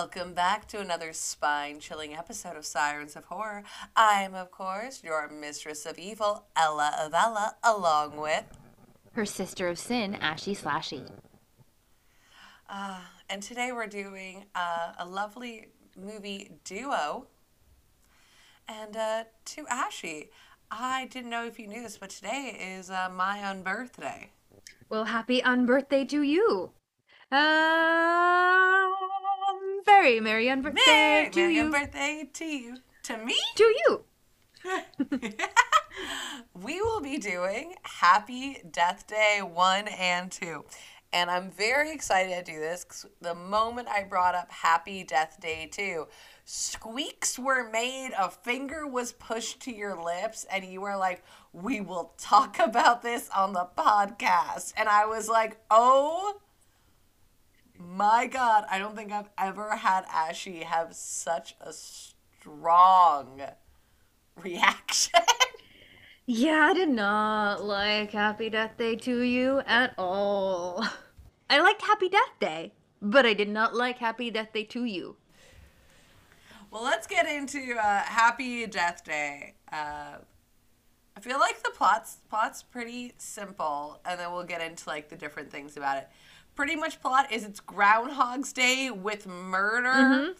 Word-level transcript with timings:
Welcome 0.00 0.32
back 0.32 0.66
to 0.68 0.80
another 0.80 1.12
spine 1.12 1.78
chilling 1.78 2.14
episode 2.14 2.56
of 2.56 2.64
Sirens 2.64 3.16
of 3.16 3.24
Horror. 3.26 3.64
I'm, 3.94 4.34
of 4.34 4.50
course, 4.50 5.04
your 5.04 5.28
mistress 5.28 5.84
of 5.84 5.98
evil, 5.98 6.46
Ela 6.56 6.96
of 6.98 7.12
Ella, 7.12 7.56
along 7.62 8.16
with. 8.16 8.44
Her 9.12 9.26
sister 9.26 9.68
of 9.68 9.78
sin, 9.78 10.14
Ashy 10.14 10.54
Slashy. 10.54 11.06
Uh, 12.66 13.00
and 13.28 13.42
today 13.42 13.72
we're 13.72 13.86
doing 13.88 14.46
uh, 14.54 14.94
a 14.98 15.04
lovely 15.04 15.68
movie 15.94 16.52
duo. 16.64 17.26
And 18.66 18.96
uh, 18.96 19.24
to 19.44 19.66
Ashy, 19.68 20.30
I 20.70 21.08
didn't 21.12 21.28
know 21.28 21.44
if 21.44 21.58
you 21.58 21.66
knew 21.66 21.82
this, 21.82 21.98
but 21.98 22.08
today 22.08 22.78
is 22.78 22.88
uh, 22.88 23.10
my 23.14 23.36
unbirthday. 23.40 24.28
Well, 24.88 25.04
happy 25.04 25.42
unbirthday 25.42 26.08
to 26.08 26.22
you. 26.22 26.70
Um, 27.30 29.09
very 29.84 30.20
merry 30.20 30.46
unbirthday 30.46 30.86
Merry, 30.86 31.30
to 31.30 31.40
merry 31.40 31.54
you. 31.54 31.70
birthday 31.70 32.28
to 32.32 32.44
you. 32.44 32.76
To 33.04 33.16
me? 33.18 33.36
to 33.56 33.64
you. 33.64 34.04
we 36.54 36.80
will 36.80 37.00
be 37.00 37.18
doing 37.18 37.74
Happy 37.82 38.58
Death 38.70 39.06
Day 39.06 39.40
1 39.42 39.88
and 39.88 40.30
2. 40.30 40.64
And 41.12 41.28
I'm 41.30 41.50
very 41.50 41.90
excited 41.92 42.44
to 42.44 42.52
do 42.52 42.60
this 42.60 43.04
the 43.20 43.34
moment 43.34 43.88
I 43.88 44.04
brought 44.04 44.34
up 44.36 44.50
Happy 44.50 45.02
Death 45.02 45.38
Day 45.40 45.68
2, 45.72 46.06
squeaks 46.44 47.36
were 47.38 47.68
made, 47.68 48.12
a 48.16 48.30
finger 48.30 48.86
was 48.86 49.12
pushed 49.12 49.60
to 49.62 49.72
your 49.74 50.00
lips, 50.00 50.46
and 50.52 50.64
you 50.64 50.80
were 50.80 50.96
like, 50.96 51.24
We 51.52 51.80
will 51.80 52.12
talk 52.16 52.58
about 52.60 53.02
this 53.02 53.28
on 53.36 53.54
the 53.54 53.68
podcast. 53.76 54.72
And 54.76 54.88
I 54.88 55.06
was 55.06 55.28
like, 55.28 55.58
Oh 55.70 56.36
my 57.80 58.26
God, 58.26 58.64
I 58.70 58.78
don't 58.78 58.94
think 58.94 59.12
I've 59.12 59.30
ever 59.38 59.76
had 59.76 60.04
Ashy 60.12 60.60
have 60.60 60.94
such 60.94 61.56
a 61.60 61.72
strong 61.72 63.42
reaction. 64.36 65.20
Yeah, 66.26 66.68
I 66.70 66.74
did 66.74 66.90
not 66.90 67.64
like 67.64 68.12
Happy 68.12 68.50
Death 68.50 68.76
Day 68.76 68.96
2U 68.96 69.64
at 69.66 69.94
all. 69.98 70.86
I 71.48 71.60
liked 71.60 71.82
Happy 71.82 72.08
Death 72.08 72.38
Day, 72.38 72.72
but 73.02 73.26
I 73.26 73.34
did 73.34 73.48
not 73.48 73.74
like 73.74 73.98
Happy 73.98 74.30
Death 74.30 74.52
Day 74.52 74.64
2U. 74.64 75.16
Well, 76.70 76.84
let's 76.84 77.08
get 77.08 77.26
into 77.26 77.74
uh, 77.76 78.02
Happy 78.02 78.64
Death 78.66 79.04
Day. 79.04 79.54
Uh, 79.72 80.18
I 81.16 81.20
feel 81.20 81.40
like 81.40 81.62
the 81.62 81.70
plot's 81.70 82.18
plot's 82.28 82.62
pretty 82.62 83.14
simple, 83.18 84.00
and 84.04 84.20
then 84.20 84.32
we'll 84.32 84.44
get 84.44 84.60
into 84.60 84.88
like 84.88 85.08
the 85.08 85.16
different 85.16 85.50
things 85.50 85.76
about 85.76 85.98
it. 85.98 86.08
Pretty 86.54 86.76
much 86.76 87.00
plot 87.00 87.32
is 87.32 87.44
it's 87.44 87.60
Groundhog's 87.60 88.52
Day 88.52 88.90
with 88.90 89.26
murder 89.26 90.34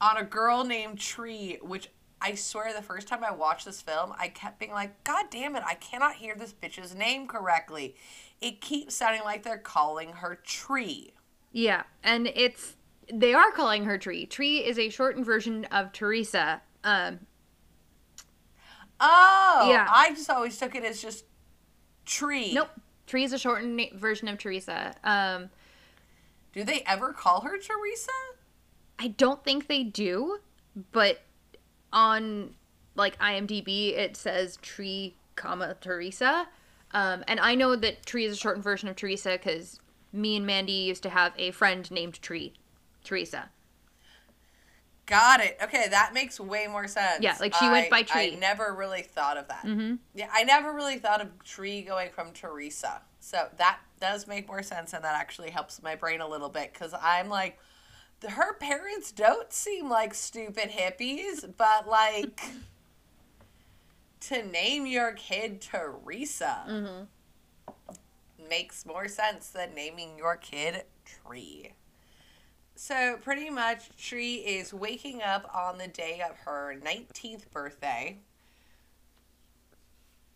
on 0.00 0.16
a 0.16 0.24
girl 0.24 0.64
named 0.64 0.98
Tree, 0.98 1.58
which 1.62 1.88
I 2.20 2.34
swear 2.34 2.74
the 2.74 2.82
first 2.82 3.08
time 3.08 3.24
I 3.24 3.32
watched 3.32 3.64
this 3.64 3.80
film, 3.80 4.12
I 4.18 4.28
kept 4.28 4.58
being 4.58 4.72
like, 4.72 5.02
God 5.04 5.26
damn 5.30 5.56
it, 5.56 5.62
I 5.66 5.74
cannot 5.74 6.16
hear 6.16 6.34
this 6.34 6.52
bitch's 6.52 6.94
name 6.94 7.26
correctly. 7.26 7.96
It 8.40 8.60
keeps 8.60 8.94
sounding 8.94 9.22
like 9.24 9.42
they're 9.44 9.56
calling 9.58 10.10
her 10.14 10.38
Tree. 10.44 11.14
Yeah, 11.52 11.84
and 12.02 12.26
it's 12.28 12.76
they 13.12 13.32
are 13.34 13.50
calling 13.52 13.84
her 13.84 13.98
Tree. 13.98 14.26
Tree 14.26 14.58
is 14.58 14.78
a 14.78 14.88
shortened 14.90 15.24
version 15.26 15.64
of 15.66 15.92
Teresa. 15.92 16.60
Um, 16.84 17.20
Oh, 19.00 19.66
Yeah. 19.68 19.86
I 19.90 20.10
just 20.10 20.30
always 20.30 20.56
took 20.58 20.74
it 20.74 20.84
as 20.84 21.02
just 21.02 21.24
Tree. 22.04 22.52
nope, 22.54 22.68
Tree 23.06 23.24
is 23.24 23.32
a 23.32 23.38
shortened 23.38 23.80
version 23.94 24.28
of 24.28 24.38
Teresa. 24.38 24.94
Um, 25.02 25.50
Do 26.52 26.64
they 26.64 26.82
ever 26.86 27.12
call 27.12 27.42
her 27.42 27.56
Teresa? 27.58 28.12
I 28.98 29.08
don't 29.08 29.42
think 29.42 29.66
they 29.66 29.82
do, 29.82 30.38
but 30.92 31.22
on 31.92 32.54
like 32.94 33.18
IMDb 33.18 33.96
it 33.96 34.16
says 34.16 34.58
Tree, 34.62 35.16
comma 35.36 35.76
Teresa. 35.80 36.48
Um, 36.92 37.24
and 37.26 37.40
I 37.40 37.54
know 37.54 37.74
that 37.76 38.04
Tree 38.04 38.26
is 38.26 38.34
a 38.34 38.36
shortened 38.36 38.64
version 38.64 38.88
of 38.88 38.96
Teresa 38.96 39.32
because 39.32 39.80
me 40.12 40.36
and 40.36 40.46
Mandy 40.46 40.72
used 40.72 41.02
to 41.04 41.10
have 41.10 41.32
a 41.38 41.50
friend 41.52 41.90
named 41.90 42.20
Tree, 42.20 42.52
Teresa. 43.02 43.48
Got 45.06 45.40
it. 45.40 45.56
Okay, 45.62 45.88
that 45.90 46.14
makes 46.14 46.38
way 46.38 46.66
more 46.68 46.86
sense. 46.86 47.22
Yeah, 47.22 47.36
like 47.40 47.54
she 47.54 47.68
went 47.68 47.90
by 47.90 48.02
Tree. 48.02 48.34
I 48.34 48.38
never 48.38 48.74
really 48.74 49.02
thought 49.02 49.36
of 49.36 49.48
that. 49.48 49.64
Mm-hmm. 49.64 49.96
Yeah, 50.14 50.28
I 50.32 50.44
never 50.44 50.72
really 50.72 50.98
thought 50.98 51.20
of 51.20 51.42
Tree 51.44 51.82
going 51.82 52.10
from 52.10 52.32
Teresa. 52.32 53.02
So 53.18 53.48
that 53.56 53.78
does 54.02 54.26
make 54.26 54.48
more 54.48 54.62
sense, 54.64 54.92
and 54.92 55.04
that 55.04 55.14
actually 55.14 55.50
helps 55.50 55.80
my 55.80 55.94
brain 55.94 56.20
a 56.20 56.28
little 56.28 56.48
bit 56.48 56.72
because 56.72 56.92
I'm 57.00 57.28
like, 57.28 57.56
her 58.28 58.54
parents 58.54 59.12
don't 59.12 59.52
seem 59.52 59.88
like 59.88 60.12
stupid 60.12 60.70
hippies, 60.70 61.50
but 61.56 61.88
like, 61.88 62.40
to 64.22 64.42
name 64.44 64.86
your 64.86 65.12
kid 65.12 65.60
Teresa 65.60 66.64
Mm-hmm. 66.68 68.48
makes 68.48 68.84
more 68.84 69.06
sense 69.08 69.50
than 69.50 69.74
naming 69.74 70.18
your 70.18 70.36
kid 70.36 70.82
Tree. 71.04 71.72
So 72.74 73.18
pretty 73.22 73.50
much, 73.50 73.96
Tree 73.96 74.36
is 74.36 74.74
waking 74.74 75.22
up 75.22 75.48
on 75.54 75.78
the 75.78 75.86
day 75.88 76.22
of 76.28 76.36
her 76.38 76.74
19th 76.84 77.50
birthday. 77.52 78.18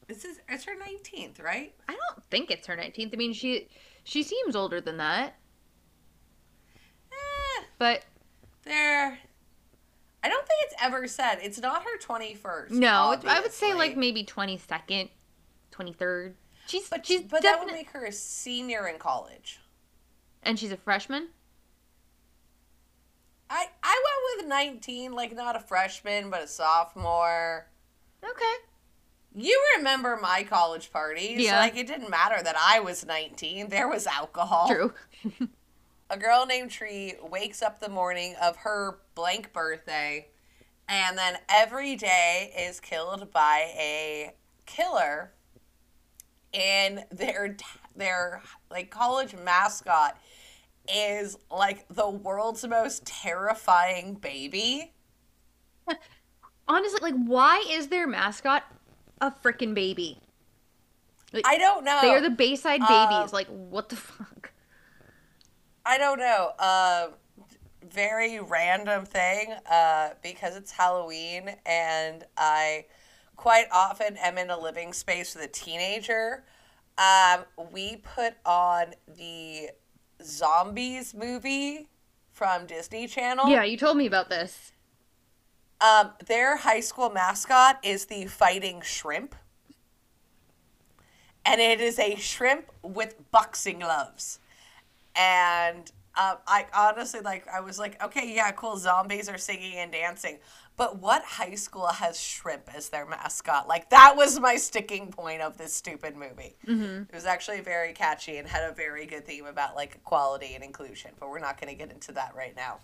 This 0.09 0.25
is 0.25 0.39
it's 0.49 0.65
her 0.65 0.73
19th, 0.77 1.43
right? 1.43 1.75
I 1.89 1.93
don't 1.93 2.25
think 2.31 2.51
it's 2.51 2.67
her 2.69 2.77
19th. 2.77 3.13
I 3.13 3.17
mean, 3.17 3.33
she 3.33 3.69
she 4.05 4.23
seems 4.23 4.55
older 4.55 4.81
than 4.81 4.99
that, 4.99 5.35
Eh, 7.13 7.63
but 7.79 8.05
there. 8.63 9.19
I 10.23 10.29
don't 10.29 10.47
think 10.47 10.61
it's 10.65 10.75
ever 10.83 11.07
said. 11.07 11.37
It's 11.43 11.61
not 11.61 11.83
her 11.85 11.99
21st. 11.99 12.71
no, 12.71 13.13
it's, 13.13 13.25
I 13.25 13.41
would 13.41 13.53
say 13.53 13.75
like 13.75 13.97
maybe 13.97 14.25
22nd, 14.25 15.09
23rd. 15.73 16.35
She's 16.67 16.89
But 16.89 17.07
she's 17.07 17.23
but 17.23 17.43
that 17.43 17.61
would 17.61 17.73
make 17.73 17.91
her 17.91 18.05
a 18.07 18.13
senior 18.13 18.89
in 18.89 18.99
college. 18.99 19.61
and 20.43 20.59
she's 20.59 20.73
a 20.73 20.77
freshman. 20.77 21.29
I 23.49 23.67
I 23.83 24.03
went 24.37 24.45
with 24.45 24.49
19, 24.49 25.13
like 25.13 25.35
not 25.35 25.55
a 25.57 25.61
freshman, 25.61 26.31
but 26.31 26.43
a 26.43 26.49
sophomore. 26.49 27.69
Okay. 28.25 28.55
You 29.39 29.63
remember 29.77 30.19
my 30.21 30.45
college 30.45 30.91
parties. 30.91 31.39
Yeah. 31.39 31.59
Like, 31.59 31.77
it 31.77 31.87
didn't 31.87 32.09
matter 32.09 32.43
that 32.43 32.57
I 32.59 32.81
was 32.81 33.05
19. 33.05 33.69
There 33.69 33.87
was 33.87 34.07
alcohol. 34.07 34.67
True. 34.67 34.95
A 36.11 36.17
girl 36.17 36.47
named 36.47 36.71
Tree 36.71 37.15
wakes 37.21 37.61
up 37.61 37.79
the 37.79 37.91
morning 37.91 38.35
of 38.41 38.57
her 38.59 39.01
blank 39.15 39.53
birthday, 39.53 40.29
and 40.89 41.19
then 41.19 41.37
every 41.51 41.97
day 41.97 42.55
is 42.57 42.81
killed 42.81 43.33
by 43.33 43.73
a 43.77 44.33
killer. 44.67 45.33
And 46.55 47.05
their, 47.11 47.57
their 47.97 48.41
like, 48.71 48.91
college 48.91 49.35
mascot 49.35 50.17
is, 50.89 51.37
like, 51.51 51.87
the 51.89 52.09
world's 52.09 52.67
most 52.67 53.05
terrifying 53.05 54.15
baby. 54.15 54.93
Honestly, 56.69 57.01
like, 57.03 57.21
why 57.27 57.67
is 57.69 57.89
their 57.89 58.07
mascot 58.07 58.63
a 59.21 59.31
freaking 59.31 59.75
baby? 59.75 60.21
I 61.45 61.59
don't 61.59 61.85
know. 61.85 61.99
They 62.03 62.15
are 62.15 62.21
the 62.21 62.31
Bayside 62.31 62.81
Uh, 62.83 62.87
babies. 63.09 63.33
Like, 63.33 63.49
what 63.49 63.89
the 63.89 63.97
fuck? 63.97 64.53
I 65.85 65.99
don't 65.99 66.19
know. 66.19 66.53
Uh, 66.59 67.09
very 67.83 68.41
random 68.41 69.05
thing 69.05 69.55
uh, 69.71 70.11
because 70.23 70.57
it's 70.57 70.73
Halloween 70.73 71.57
and 71.65 72.25
I 72.37 72.87
quite 73.37 73.67
often 73.71 74.17
am 74.17 74.39
in 74.39 74.51
a 74.51 74.59
living 74.59 74.93
space 74.93 75.35
with 75.35 75.45
a 75.45 75.49
teenager. 75.49 76.45
Um, 76.99 77.45
we 77.73 77.97
put 77.97 78.35
on 78.45 78.95
the 79.07 79.71
Zombies 80.25 81.15
movie 81.15 81.89
from 82.33 82.67
Disney 82.67 83.07
Channel. 83.07 83.49
Yeah, 83.49 83.63
you 83.65 83.77
told 83.77 83.97
me 83.97 84.07
about 84.07 84.29
this. 84.31 84.73
Um, 85.81 86.13
their 86.27 86.57
high 86.57 86.81
school 86.81 87.11
mascot 87.11 87.79
is 87.83 88.07
the 88.07 88.27
Fighting 88.27 88.81
Shrimp. 88.81 89.35
And 91.45 91.61
it 91.61 91.81
is 91.81 91.99
a 91.99 92.17
shrimp 92.17 92.73
with 92.83 93.15
boxing 93.31 93.79
gloves. 93.79 94.41
And 95.15 95.91
um, 96.17 96.39
I 96.47 96.67
honestly, 96.75 97.21
like, 97.21 97.47
I 97.47 97.61
was 97.61 97.79
like, 97.79 98.03
okay, 98.03 98.35
yeah, 98.35 98.51
cool, 98.53 98.77
zombies 98.79 99.29
are 99.29 99.39
singing 99.39 99.75
and 99.75 99.93
dancing. 99.93 100.39
But 100.77 100.99
what 100.99 101.23
high 101.23 101.55
school 101.55 101.87
has 101.87 102.21
shrimp 102.21 102.75
as 102.75 102.89
their 102.89 103.07
mascot? 103.07 103.69
Like, 103.69 103.91
that 103.91 104.15
was 104.17 104.41
my 104.41 104.57
sticking 104.57 105.13
point 105.13 105.41
of 105.41 105.57
this 105.57 105.73
stupid 105.73 106.17
movie. 106.17 106.57
It 107.09 107.15
was 107.15 107.27
actually 107.27 107.61
very 107.61 107.93
catchy 107.93 108.39
and 108.39 108.49
had 108.49 108.69
a 108.69 108.75
very 108.75 109.07
good 109.07 109.25
theme 109.25 109.47
about, 109.47 109.77
like, 109.77 109.95
equality 109.95 110.55
and 110.55 110.65
inclusion. 110.65 111.13
But 111.21 111.31
we're 111.31 111.39
not 111.39 111.61
going 111.61 111.73
to 111.73 111.79
get 111.79 111.93
into 111.93 112.13
that 112.13 112.35
right 112.35 112.57
now. 112.57 112.81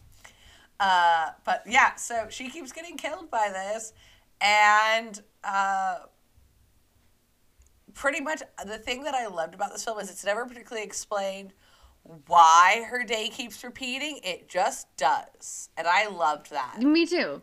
Uh, 0.81 1.31
but 1.45 1.63
yeah, 1.67 1.95
so 1.95 2.27
she 2.29 2.49
keeps 2.49 2.73
getting 2.73 2.97
killed 2.97 3.31
by 3.31 3.51
this, 3.53 3.93
and 4.41 5.23
uh, 5.45 5.99
pretty 7.95 8.21
much 8.21 8.43
the 8.67 8.79
thing 8.79 9.05
that 9.05 9.15
I 9.15 9.27
loved 9.27 9.55
about 9.55 9.73
this 9.73 9.85
film 9.85 9.99
is 10.01 10.11
it's 10.11 10.25
never 10.25 10.45
particularly 10.47 10.85
explained 10.85 11.53
why 12.27 12.85
her 12.89 13.05
day 13.05 13.29
keeps 13.29 13.63
repeating. 13.63 14.21
It 14.25 14.49
just 14.49 14.89
does. 14.97 15.69
And 15.77 15.87
I 15.87 16.09
loved 16.09 16.51
that. 16.51 16.81
Me 16.83 17.07
too. 17.07 17.43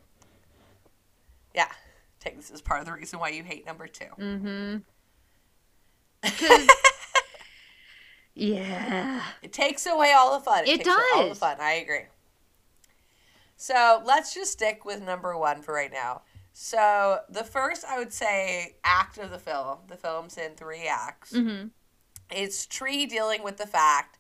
Yeah. 1.56 1.72
Take 2.20 2.36
this 2.38 2.52
as 2.52 2.62
part 2.62 2.82
of 2.82 2.86
the 2.86 2.92
reason 2.92 3.20
why 3.20 3.30
you 3.30 3.44
hate 3.44 3.66
number 3.66 3.88
two. 3.88 4.06
Mm-hmm. 4.20 4.78
yeah. 8.36 9.22
It 9.42 9.54
takes 9.54 9.86
away 9.86 10.12
all 10.12 10.38
the 10.38 10.44
fun. 10.44 10.66
It 10.66 10.78
takes 10.78 10.88
away 10.88 10.98
all 11.16 11.24
the 11.24 11.30
does. 11.30 11.40
fun. 11.40 11.58
I 11.62 11.74
agree. 11.76 12.02
So 13.62 14.02
let's 14.06 14.34
just 14.34 14.54
stick 14.54 14.86
with 14.86 15.04
number 15.04 15.38
one 15.38 15.62
for 15.62 15.74
right 15.74 15.92
now. 15.92 16.22
So 16.54 17.20
the 17.30 17.44
first, 17.44 17.84
I 17.84 18.00
would 18.00 18.14
say, 18.14 18.78
act 18.86 19.18
of 19.18 19.32
the 19.32 19.38
film. 19.38 19.80
The 19.90 19.98
film's 19.98 20.38
in 20.38 20.54
three 20.54 20.88
acts. 20.88 21.34
Mm-hmm. 21.34 21.68
It's 22.32 22.66
Tree 22.66 23.06
dealing 23.06 23.44
with 23.44 23.58
the 23.58 23.68
fact 23.68 24.18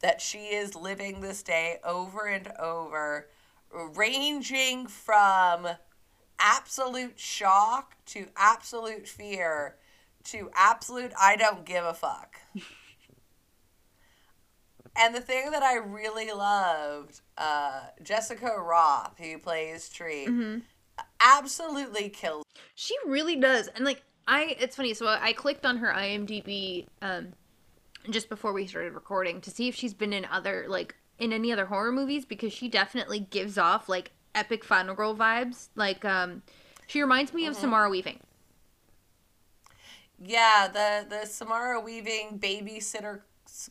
that 0.00 0.20
she 0.20 0.46
is 0.46 0.74
living 0.74 1.20
this 1.20 1.44
day 1.44 1.78
over 1.84 2.26
and 2.26 2.48
over, 2.58 3.28
ranging 3.94 4.88
from 4.88 5.68
absolute 6.40 7.20
shock 7.20 7.94
to 8.06 8.26
absolute 8.36 9.06
fear 9.06 9.76
to 10.24 10.50
absolute 10.56 11.12
I 11.20 11.36
don't 11.36 11.64
give 11.64 11.84
a 11.84 11.94
fuck. 11.94 12.40
and 14.96 15.14
the 15.14 15.20
thing 15.20 15.50
that 15.50 15.62
I 15.62 15.76
really 15.76 16.30
loved, 16.30 17.20
uh, 17.38 17.82
Jessica 18.02 18.46
Rothe, 18.58 19.18
who 19.18 19.38
plays 19.38 19.88
Tree, 19.88 20.26
Mm-hmm. 20.26 20.58
absolutely 21.20 22.08
kills. 22.08 22.44
She 22.74 22.94
really 23.06 23.36
does. 23.36 23.68
And 23.68 23.84
like 23.84 24.02
I 24.26 24.56
it's 24.58 24.76
funny, 24.76 24.94
so 24.94 25.06
I 25.06 25.32
clicked 25.32 25.66
on 25.66 25.78
her 25.78 25.92
IMDb 25.92 26.86
um 27.02 27.28
just 28.10 28.28
before 28.28 28.52
we 28.52 28.66
started 28.66 28.92
recording 28.92 29.40
to 29.40 29.50
see 29.50 29.66
if 29.68 29.74
she's 29.74 29.94
been 29.94 30.12
in 30.12 30.24
other 30.26 30.66
like 30.68 30.94
in 31.18 31.32
any 31.32 31.52
other 31.52 31.66
horror 31.66 31.92
movies 31.92 32.24
because 32.24 32.52
she 32.52 32.68
definitely 32.68 33.20
gives 33.20 33.56
off 33.58 33.88
like 33.88 34.10
epic 34.34 34.64
final 34.64 34.94
girl 34.94 35.14
vibes. 35.14 35.68
Like 35.74 36.04
um 36.04 36.42
she 36.86 37.00
reminds 37.00 37.32
me 37.32 37.46
of 37.46 37.54
Samara 37.56 37.88
Weaving. 37.90 38.20
Yeah, 40.22 40.68
the 40.68 41.06
the 41.08 41.26
Samara 41.26 41.80
Weaving 41.80 42.38
babysitter 42.38 43.20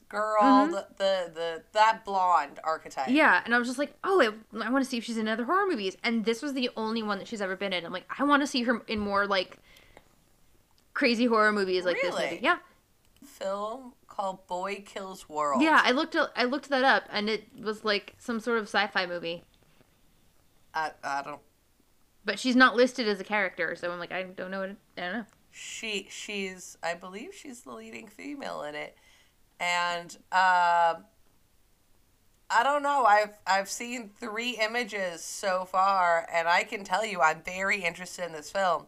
girl, 0.09 0.41
mm-hmm. 0.41 0.71
the, 0.71 0.87
the 0.97 1.31
the 1.33 1.63
that 1.73 2.05
blonde 2.05 2.59
archetype. 2.63 3.09
Yeah, 3.09 3.41
and 3.45 3.53
I 3.53 3.59
was 3.59 3.67
just 3.67 3.79
like, 3.79 3.95
"Oh, 4.03 4.21
I, 4.21 4.65
I 4.65 4.69
want 4.69 4.83
to 4.83 4.89
see 4.89 4.97
if 4.97 5.03
she's 5.03 5.17
in 5.17 5.27
other 5.27 5.45
horror 5.45 5.67
movies." 5.67 5.97
And 6.03 6.25
this 6.25 6.41
was 6.41 6.53
the 6.53 6.69
only 6.75 7.03
one 7.03 7.19
that 7.19 7.27
she's 7.27 7.41
ever 7.41 7.55
been 7.55 7.73
in. 7.73 7.85
I'm 7.85 7.93
like, 7.93 8.09
"I 8.17 8.23
want 8.23 8.41
to 8.41 8.47
see 8.47 8.63
her 8.63 8.81
in 8.87 8.99
more 8.99 9.27
like 9.27 9.57
crazy 10.93 11.25
horror 11.25 11.51
movies 11.51 11.85
like 11.85 11.97
this 12.01 12.13
movie." 12.13 12.39
Yeah. 12.41 12.57
film 13.25 13.93
called 14.07 14.45
Boy 14.47 14.83
Kills 14.85 15.27
World. 15.27 15.61
Yeah, 15.61 15.81
I 15.83 15.91
looked 15.91 16.15
I 16.35 16.43
looked 16.45 16.69
that 16.69 16.83
up 16.83 17.03
and 17.11 17.29
it 17.29 17.47
was 17.59 17.83
like 17.83 18.13
some 18.19 18.39
sort 18.39 18.59
of 18.59 18.65
sci-fi 18.65 19.05
movie. 19.05 19.43
I, 20.73 20.91
I 21.03 21.21
don't. 21.23 21.41
But 22.25 22.39
she's 22.39 22.55
not 22.55 22.75
listed 22.75 23.07
as 23.07 23.19
a 23.19 23.23
character, 23.23 23.75
so 23.75 23.91
I'm 23.91 23.99
like, 23.99 24.11
I 24.11 24.23
don't 24.23 24.51
know 24.51 24.59
what 24.59 24.69
I 24.97 25.01
don't 25.01 25.13
know. 25.13 25.25
She 25.51 26.07
she's 26.09 26.77
I 26.83 26.93
believe 26.93 27.33
she's 27.33 27.61
the 27.61 27.73
leading 27.73 28.07
female 28.07 28.63
in 28.63 28.75
it, 28.75 28.95
and 29.63 30.17
um, 30.31 31.05
I 32.49 32.63
don't 32.63 32.83
know. 32.83 33.05
I've 33.05 33.37
I've 33.47 33.69
seen 33.69 34.09
three 34.19 34.59
images 34.61 35.23
so 35.23 35.65
far, 35.65 36.27
and 36.31 36.47
I 36.47 36.63
can 36.63 36.83
tell 36.83 37.05
you 37.05 37.21
I'm 37.21 37.41
very 37.43 37.81
interested 37.83 38.25
in 38.25 38.33
this 38.33 38.51
film. 38.51 38.87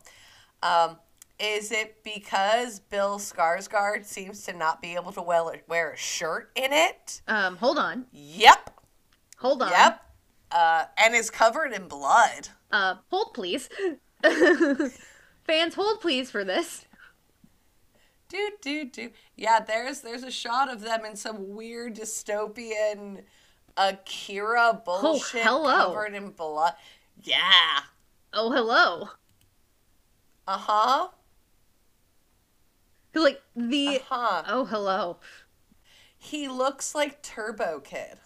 Um, 0.61 0.97
is 1.39 1.71
it 1.71 2.03
because 2.03 2.79
Bill 2.79 3.19
Skarsgård 3.19 4.05
seems 4.05 4.43
to 4.43 4.53
not 4.53 4.81
be 4.81 4.95
able 4.95 5.11
to 5.13 5.21
wear 5.21 5.63
wear 5.67 5.93
a 5.93 5.97
shirt 5.97 6.51
in 6.55 6.73
it? 6.73 7.21
Um, 7.27 7.55
hold 7.57 7.77
on. 7.77 8.05
Yep. 8.11 8.71
Hold 9.37 9.61
on. 9.61 9.71
Yep. 9.71 10.01
Uh, 10.51 10.85
and 11.03 11.15
is 11.15 11.29
covered 11.29 11.71
in 11.73 11.87
blood. 11.87 12.49
Uh, 12.71 12.95
hold 13.09 13.33
please. 13.33 13.69
Fans, 15.43 15.75
hold 15.75 16.01
please 16.01 16.31
for 16.31 16.43
this. 16.43 16.85
Do 18.29 18.51
do 18.61 18.85
do. 18.85 19.11
Yeah, 19.35 19.59
there's 19.59 20.01
there's 20.01 20.23
a 20.23 20.31
shot 20.31 20.71
of 20.71 20.81
them 20.81 21.05
in 21.05 21.15
some 21.15 21.55
weird 21.55 21.95
dystopian 21.95 23.23
Akira 23.77 24.81
bullshit 24.83 25.43
hello. 25.43 25.87
covered 25.87 26.13
in 26.15 26.31
blood. 26.31 26.73
Yeah. 27.21 27.81
Oh, 28.33 28.51
hello. 28.51 29.09
Uh 30.47 30.57
huh. 30.57 31.07
Like 33.13 33.41
the 33.55 33.97
Uh 33.97 33.99
huh. 34.09 34.43
Oh, 34.47 34.65
hello. 34.65 35.17
He 36.17 36.47
looks 36.47 36.95
like 36.95 37.21
Turbo 37.21 37.79
Kid. 37.79 38.17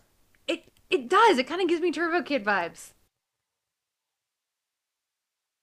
It 0.47 0.71
it 0.89 1.09
does. 1.09 1.37
It 1.37 1.47
kind 1.47 1.61
of 1.61 1.67
gives 1.67 1.81
me 1.81 1.91
Turbo 1.91 2.21
Kid 2.23 2.45
vibes. 2.45 2.93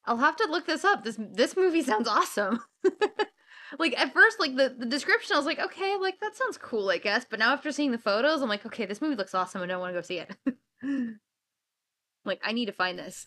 I'll 0.04 0.18
have 0.18 0.36
to 0.36 0.46
look 0.50 0.66
this 0.66 0.84
up. 0.84 1.04
This 1.04 1.16
this 1.18 1.56
movie 1.56 1.82
sounds 1.82 2.06
awesome. 2.06 2.60
like 3.78 3.98
at 3.98 4.12
first, 4.12 4.38
like 4.40 4.56
the, 4.56 4.74
the 4.76 4.86
description, 4.86 5.34
I 5.34 5.38
was 5.38 5.46
like, 5.46 5.58
okay, 5.58 5.96
like 6.00 6.20
that 6.20 6.36
sounds 6.36 6.58
cool, 6.58 6.90
I 6.90 6.98
guess. 6.98 7.26
But 7.28 7.38
now 7.38 7.52
after 7.52 7.72
seeing 7.72 7.92
the 7.92 7.98
photos, 7.98 8.42
I'm 8.42 8.48
like, 8.48 8.66
okay, 8.66 8.86
this 8.86 9.00
movie 9.00 9.16
looks 9.16 9.34
awesome, 9.34 9.62
and 9.62 9.72
I 9.72 9.76
want 9.76 9.94
to 9.94 9.98
go 9.98 10.02
see 10.02 10.18
it. 10.18 10.34
like 12.24 12.40
I 12.44 12.52
need 12.52 12.66
to 12.66 12.72
find 12.72 12.98
this. 12.98 13.26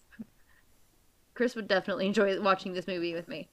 Chris 1.34 1.56
would 1.56 1.68
definitely 1.68 2.06
enjoy 2.06 2.40
watching 2.42 2.74
this 2.74 2.88
movie 2.88 3.14
with 3.14 3.28
me. 3.28 3.50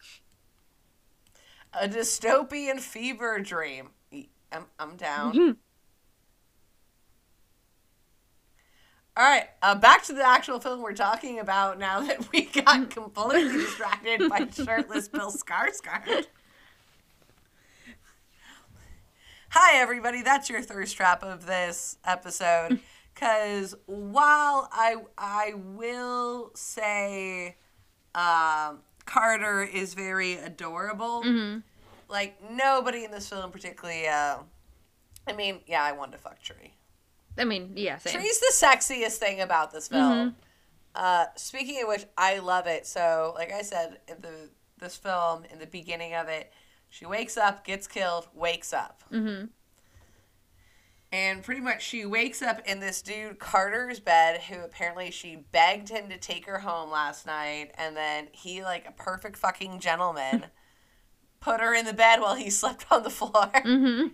A 1.72 1.88
dystopian 1.88 2.80
fever 2.80 3.38
dream. 3.38 3.90
I'm, 4.52 4.66
I'm 4.78 4.96
down. 4.96 5.34
Mhm. 5.34 5.56
All 9.18 9.25
right, 9.25 9.49
uh, 9.62 9.75
back 9.75 10.04
to 10.04 10.12
the 10.12 10.26
actual 10.26 10.61
film 10.61 10.82
we're 10.82 10.92
talking 10.92 11.38
about 11.40 11.78
now 11.78 12.00
that 12.00 12.30
we 12.32 12.42
got 12.46 12.90
completely 12.90 13.50
distracted 13.50 14.28
by 14.28 14.46
shirtless 14.52 15.08
Bill 15.08 15.32
Skarsgård. 15.32 16.26
Hi, 19.50 19.78
everybody. 19.80 20.22
That's 20.22 20.50
your 20.50 20.62
thirst 20.62 20.96
trap 20.96 21.22
of 21.22 21.46
this 21.46 21.98
episode. 22.04 22.80
Because 23.16 23.74
while 23.86 24.68
I 24.70 24.96
I 25.16 25.54
will 25.54 26.50
say 26.54 27.56
um, 28.14 28.80
Carter 29.06 29.62
is 29.62 29.94
very 29.94 30.34
adorable, 30.34 31.22
Mhm. 31.24 31.62
like 32.10 32.36
nobody 32.50 33.04
in 33.04 33.10
this 33.12 33.26
film 33.26 33.50
particularly. 33.50 34.06
Uh, 34.06 34.40
I 35.26 35.32
mean, 35.32 35.62
yeah, 35.66 35.82
I 35.82 35.92
wanted 35.92 36.12
to 36.12 36.18
fuck 36.18 36.42
Tree. 36.42 36.74
I 37.38 37.44
mean, 37.44 37.72
yeah, 37.74 37.96
same. 37.96 38.20
Tree's 38.20 38.38
the 38.38 38.52
sexiest 38.52 39.16
thing 39.16 39.40
about 39.40 39.70
this 39.72 39.88
film. 39.88 40.36
Uh, 40.94 41.24
speaking 41.36 41.80
of 41.80 41.88
which, 41.88 42.04
I 42.18 42.40
love 42.40 42.66
it. 42.66 42.86
So, 42.86 43.32
like 43.34 43.50
I 43.50 43.62
said, 43.62 44.00
in 44.08 44.20
the 44.20 44.50
this 44.76 44.94
film, 44.98 45.44
in 45.50 45.58
the 45.58 45.66
beginning 45.66 46.12
of 46.12 46.28
it, 46.28 46.52
she 46.96 47.04
wakes 47.04 47.36
up, 47.36 47.62
gets 47.62 47.86
killed, 47.86 48.26
wakes 48.34 48.72
up, 48.72 49.02
Mm-hmm. 49.12 49.46
and 51.12 51.42
pretty 51.42 51.60
much 51.60 51.82
she 51.82 52.06
wakes 52.06 52.40
up 52.40 52.62
in 52.64 52.80
this 52.80 53.02
dude 53.02 53.38
Carter's 53.38 54.00
bed, 54.00 54.40
who 54.42 54.60
apparently 54.60 55.10
she 55.10 55.44
begged 55.52 55.90
him 55.90 56.08
to 56.08 56.16
take 56.16 56.46
her 56.46 56.60
home 56.60 56.90
last 56.90 57.26
night, 57.26 57.72
and 57.76 57.94
then 57.94 58.28
he, 58.32 58.62
like 58.62 58.88
a 58.88 58.92
perfect 58.92 59.36
fucking 59.36 59.78
gentleman, 59.78 60.46
put 61.40 61.60
her 61.60 61.74
in 61.74 61.84
the 61.84 61.92
bed 61.92 62.22
while 62.22 62.34
he 62.34 62.48
slept 62.62 62.86
on 62.90 63.02
the 63.02 63.10
floor. 63.10 63.50
Mm-hmm. 63.54 64.06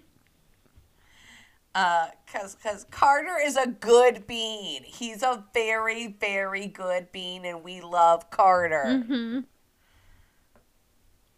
Uh, 1.76 2.08
cause, 2.30 2.56
cause 2.60 2.84
Carter 2.90 3.36
is 3.40 3.56
a 3.56 3.68
good 3.68 4.26
bean. 4.26 4.82
He's 4.82 5.22
a 5.22 5.44
very, 5.54 6.08
very 6.08 6.66
good 6.66 7.12
bean, 7.12 7.44
and 7.44 7.62
we 7.62 7.80
love 7.80 8.28
Carter. 8.28 9.04
Mm-hmm. 9.08 9.38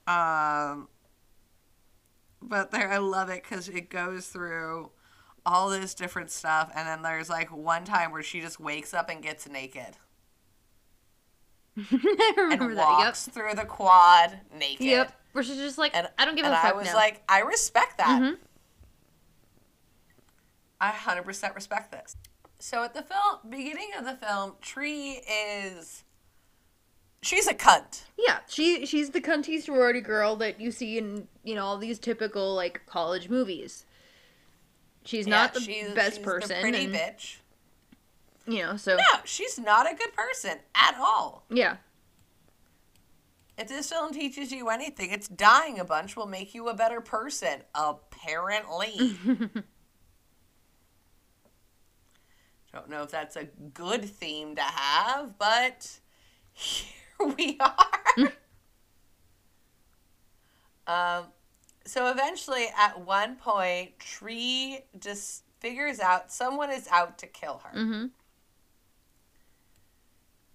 Um, 0.07 0.89
but 2.47 2.71
there, 2.71 2.91
I 2.91 2.99
love 2.99 3.29
it 3.31 3.43
because 3.43 3.69
it 3.69 3.91
goes 3.91 4.29
through 4.29 4.91
all 5.47 5.69
this 5.71 5.95
different 5.95 6.31
stuff, 6.31 6.71
and 6.75 6.87
then 6.87 7.03
there's 7.03 7.29
like 7.29 7.51
one 7.51 7.85
time 7.85 8.13
where 8.13 8.23
she 8.23 8.41
just 8.41 8.59
wakes 8.61 8.95
up 8.95 9.11
and 9.11 9.23
gets 9.23 9.49
naked 9.49 9.97
I 11.77 11.83
and 11.91 12.37
remember 12.37 12.75
that. 12.77 12.81
Yep. 12.99 12.99
walks 13.07 13.29
through 13.29 13.55
the 13.55 13.65
quad 13.65 14.39
naked. 14.57 14.87
Yep. 14.87 15.13
Where 15.33 15.43
she's 15.43 15.57
just 15.57 15.77
like, 15.79 15.95
And 15.97 16.09
I 16.17 16.25
don't 16.25 16.37
give 16.37 16.45
and 16.45 16.55
a 16.55 16.57
fuck 16.57 16.73
I 16.73 16.77
was 16.77 16.87
now. 16.87 16.95
like, 16.95 17.23
I 17.29 17.41
respect 17.41 17.99
that. 17.99 18.23
Mhm. 18.23 18.37
I 20.81 20.93
100% 20.93 21.55
respect 21.57 21.91
this. 21.93 22.17
So 22.61 22.85
at 22.85 22.95
the 22.95 23.03
film, 23.03 23.41
beginning 23.49 23.91
of 23.99 24.05
the 24.05 24.15
film, 24.15 24.53
Tree 24.61 25.21
is. 25.29 26.04
She's 27.25 27.47
a 27.47 27.55
cunt. 27.55 28.03
Yeah, 28.19 28.41
she 28.49 28.85
she's 28.87 29.11
the 29.11 29.21
cunty 29.21 29.61
sorority 29.63 30.01
girl 30.03 30.37
that 30.37 30.61
you 30.61 30.71
see 30.71 30.99
in 30.99 31.27
you 31.43 31.55
know 31.55 31.65
all 31.65 31.79
these 31.79 31.99
typical 31.99 32.55
like 32.55 32.83
college 32.87 33.29
movies. 33.31 33.87
She's 35.05 35.27
not 35.27 35.55
the 35.55 35.61
she's- 35.61 35.93
best 35.95 36.17
she's 36.17 36.19
the 36.19 36.25
person, 36.25 36.61
pretty 36.61 36.85
and, 36.85 36.95
bitch. 36.95 37.37
you 38.47 38.63
know. 38.63 38.77
So 38.77 38.97
No, 38.97 39.21
she's 39.25 39.59
not 39.59 39.91
a 39.91 39.95
good 39.95 40.13
person 40.15 40.59
at 40.75 40.97
all. 40.99 41.45
yeah, 41.51 41.77
If 43.59 43.69
this 43.69 43.89
film 43.91 44.13
teaches 44.13 44.53
you 44.53 44.69
anything, 44.69 45.11
it's 45.11 45.29
dying 45.29 45.79
a 45.79 45.85
bunch 45.85 46.17
will 46.17 46.27
make 46.27 46.55
you 46.55 46.69
a 46.69 46.75
better 46.75 47.01
person. 47.01 47.63
Apparently. 47.75 49.19
Don't 52.73 52.89
know 52.91 53.03
if 53.03 53.11
that's 53.11 53.37
a 53.37 53.45
good 53.45 54.05
theme 54.05 54.57
to 54.57 54.63
have, 54.63 55.39
but 55.39 55.99
we 57.37 57.59
are. 57.61 58.33
um, 60.87 61.25
so 61.85 62.11
eventually, 62.11 62.67
at 62.77 63.01
one 63.01 63.37
point, 63.37 63.99
Tree 63.99 64.81
just 64.99 65.45
figures 65.61 66.01
out 66.01 66.33
someone 66.33 66.71
is 66.71 66.89
out 66.91 67.19
to 67.19 67.27
kill 67.27 67.61
her. 67.65 67.79
Mm-hmm. 67.79 68.07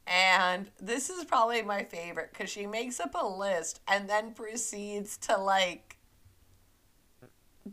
And 0.08 0.72
this 0.82 1.10
is 1.12 1.24
probably 1.24 1.62
my 1.62 1.84
favorite 1.84 2.32
because 2.32 2.50
she 2.50 2.66
makes 2.66 3.00
up 3.00 3.13
a 3.13 3.25
list 3.25 3.80
and 3.88 4.10
then 4.10 4.34
proceeds 4.34 5.18
to 5.18 5.38
like 5.38 5.98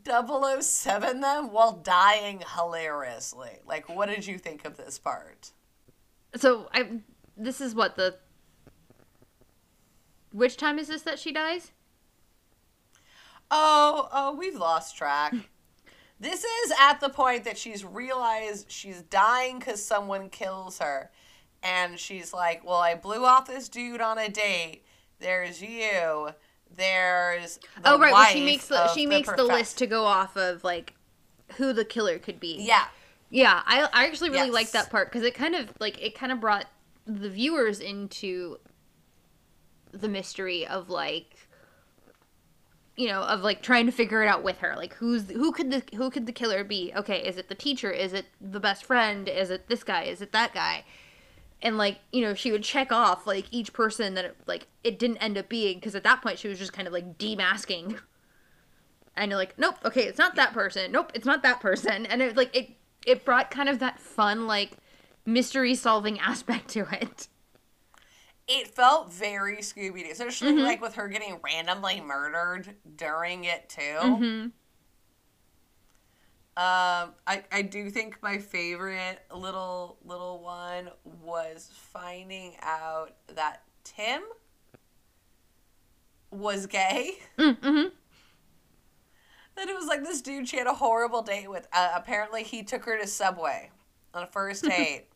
007 0.04 1.20
them 1.20 1.50
while 1.50 1.72
dying 1.72 2.42
hilariously. 2.54 3.58
Like, 3.66 3.88
what 3.88 4.08
did 4.08 4.26
you 4.26 4.38
think 4.38 4.66
of 4.66 4.76
this 4.76 4.98
part? 4.98 5.52
So 6.34 6.68
I, 6.72 7.00
this 7.36 7.60
is 7.60 7.74
what 7.74 7.96
the. 7.96 8.16
Which 10.36 10.58
time 10.58 10.78
is 10.78 10.88
this 10.88 11.00
that 11.02 11.18
she 11.18 11.32
dies? 11.32 11.72
Oh, 13.50 14.08
oh, 14.12 14.34
we've 14.36 14.56
lost 14.56 14.96
track. 14.96 15.32
this 16.20 16.44
is 16.44 16.72
at 16.78 17.00
the 17.00 17.08
point 17.08 17.44
that 17.44 17.56
she's 17.56 17.84
realized 17.84 18.70
she's 18.70 19.00
dying 19.02 19.58
because 19.58 19.82
someone 19.82 20.28
kills 20.28 20.78
her. 20.78 21.10
And 21.62 21.98
she's 21.98 22.34
like, 22.34 22.64
Well, 22.64 22.76
I 22.76 22.94
blew 22.94 23.24
off 23.24 23.46
this 23.46 23.68
dude 23.70 24.02
on 24.02 24.18
a 24.18 24.28
date. 24.28 24.82
There's 25.20 25.62
you. 25.62 26.28
There's 26.76 27.56
the 27.82 27.92
oh 27.92 27.98
right, 27.98 28.12
well, 28.12 28.26
she 28.26 28.44
makes 28.44 28.68
the 28.68 28.88
she 28.92 29.06
makes 29.06 29.28
the 29.28 29.36
profess- 29.36 29.56
list 29.56 29.78
to 29.78 29.86
go 29.86 30.04
off 30.04 30.36
of 30.36 30.62
like 30.64 30.94
who 31.56 31.72
the 31.72 31.84
killer 31.84 32.18
could 32.18 32.38
be. 32.38 32.56
Yeah. 32.60 32.84
Yeah, 33.30 33.62
I 33.64 33.88
I 33.92 34.06
actually 34.06 34.30
really 34.30 34.46
Yes. 34.48 34.54
liked 34.54 34.72
that 34.74 34.90
part 34.90 35.10
because 35.10 35.24
it 35.26 35.34
kind 35.34 35.54
of 35.54 35.70
like 35.80 36.00
it 36.02 36.14
kind 36.14 36.30
of 36.30 36.40
brought 36.40 36.66
the 37.06 37.30
viewers 37.30 37.80
into 37.80 38.58
the 39.92 40.08
mystery 40.08 40.66
of 40.66 40.90
like 40.90 41.48
you 42.96 43.08
know 43.08 43.22
of 43.22 43.42
like 43.42 43.62
trying 43.62 43.86
to 43.86 43.92
figure 43.92 44.22
it 44.22 44.28
out 44.28 44.42
with 44.42 44.58
her. 44.58 44.74
Like 44.76 44.94
who's 44.94 45.30
who 45.30 45.52
could 45.52 45.70
the 45.70 45.82
who 45.96 46.10
could 46.10 46.26
the 46.26 46.32
killer 46.32 46.64
be? 46.64 46.92
Okay 46.96 47.18
is 47.26 47.36
it 47.36 47.48
the 47.48 47.54
teacher? 47.54 47.90
Is 47.90 48.12
it 48.12 48.26
the 48.40 48.60
best 48.60 48.84
friend? 48.84 49.28
Is 49.28 49.50
it 49.50 49.68
this 49.68 49.84
guy? 49.84 50.04
Is 50.04 50.22
it 50.22 50.32
that 50.32 50.54
guy? 50.54 50.84
And 51.62 51.78
like 51.78 51.98
you 52.12 52.22
know 52.22 52.34
she 52.34 52.52
would 52.52 52.62
check 52.64 52.90
off 52.90 53.26
like 53.26 53.46
each 53.50 53.72
person 53.72 54.14
that 54.14 54.24
it, 54.24 54.36
like 54.46 54.66
it 54.82 54.98
didn't 54.98 55.18
end 55.18 55.38
up 55.38 55.48
being 55.48 55.76
because 55.78 55.94
at 55.94 56.04
that 56.04 56.22
point 56.22 56.38
she 56.38 56.48
was 56.48 56.58
just 56.58 56.72
kind 56.72 56.88
of 56.88 56.92
like 56.92 57.18
demasking. 57.18 57.98
And 59.18 59.30
you're 59.30 59.38
like 59.38 59.58
nope 59.58 59.76
okay 59.82 60.02
it's 60.02 60.18
not 60.18 60.34
that 60.34 60.52
person. 60.52 60.92
Nope 60.92 61.10
it's 61.14 61.24
not 61.24 61.42
that 61.42 61.60
person. 61.60 62.04
And 62.04 62.20
it 62.20 62.36
like 62.36 62.54
it 62.54 62.72
it 63.06 63.24
brought 63.24 63.50
kind 63.50 63.70
of 63.70 63.78
that 63.78 63.98
fun 63.98 64.46
like 64.46 64.72
mystery 65.24 65.74
solving 65.74 66.18
aspect 66.20 66.68
to 66.68 66.86
it 66.92 67.28
It 68.48 68.68
felt 68.68 69.12
very 69.12 69.56
Scooby 69.56 70.04
Doo, 70.04 70.10
especially 70.12 70.52
Mm-hmm. 70.52 70.60
like 70.60 70.80
with 70.80 70.94
her 70.94 71.08
getting 71.08 71.40
randomly 71.42 72.00
murdered 72.00 72.76
during 72.96 73.44
it 73.44 73.68
too. 73.68 73.80
mm-hmm. 73.80 74.48
Um, 76.58 77.12
I, 77.26 77.44
I 77.52 77.60
do 77.60 77.90
think 77.90 78.22
my 78.22 78.38
favorite 78.38 79.18
little 79.34 79.98
little 80.06 80.40
one 80.42 80.88
was 81.22 81.70
finding 81.74 82.54
out 82.62 83.12
that 83.34 83.62
Tim 83.84 84.22
was 86.30 86.64
gay. 86.66 87.12
Mm-hmm. 87.38 87.88
That 89.56 89.68
it 89.68 89.76
was 89.76 89.86
like 89.86 90.02
this 90.02 90.22
dude 90.22 90.48
she 90.48 90.56
had 90.56 90.66
a 90.66 90.72
horrible 90.74 91.20
date 91.20 91.50
with. 91.50 91.68
Uh, 91.74 91.90
apparently, 91.94 92.42
he 92.42 92.62
took 92.62 92.84
her 92.84 92.98
to 92.98 93.06
Subway 93.06 93.70
on 94.14 94.22
a 94.22 94.26
first 94.26 94.64
date. 94.68 95.08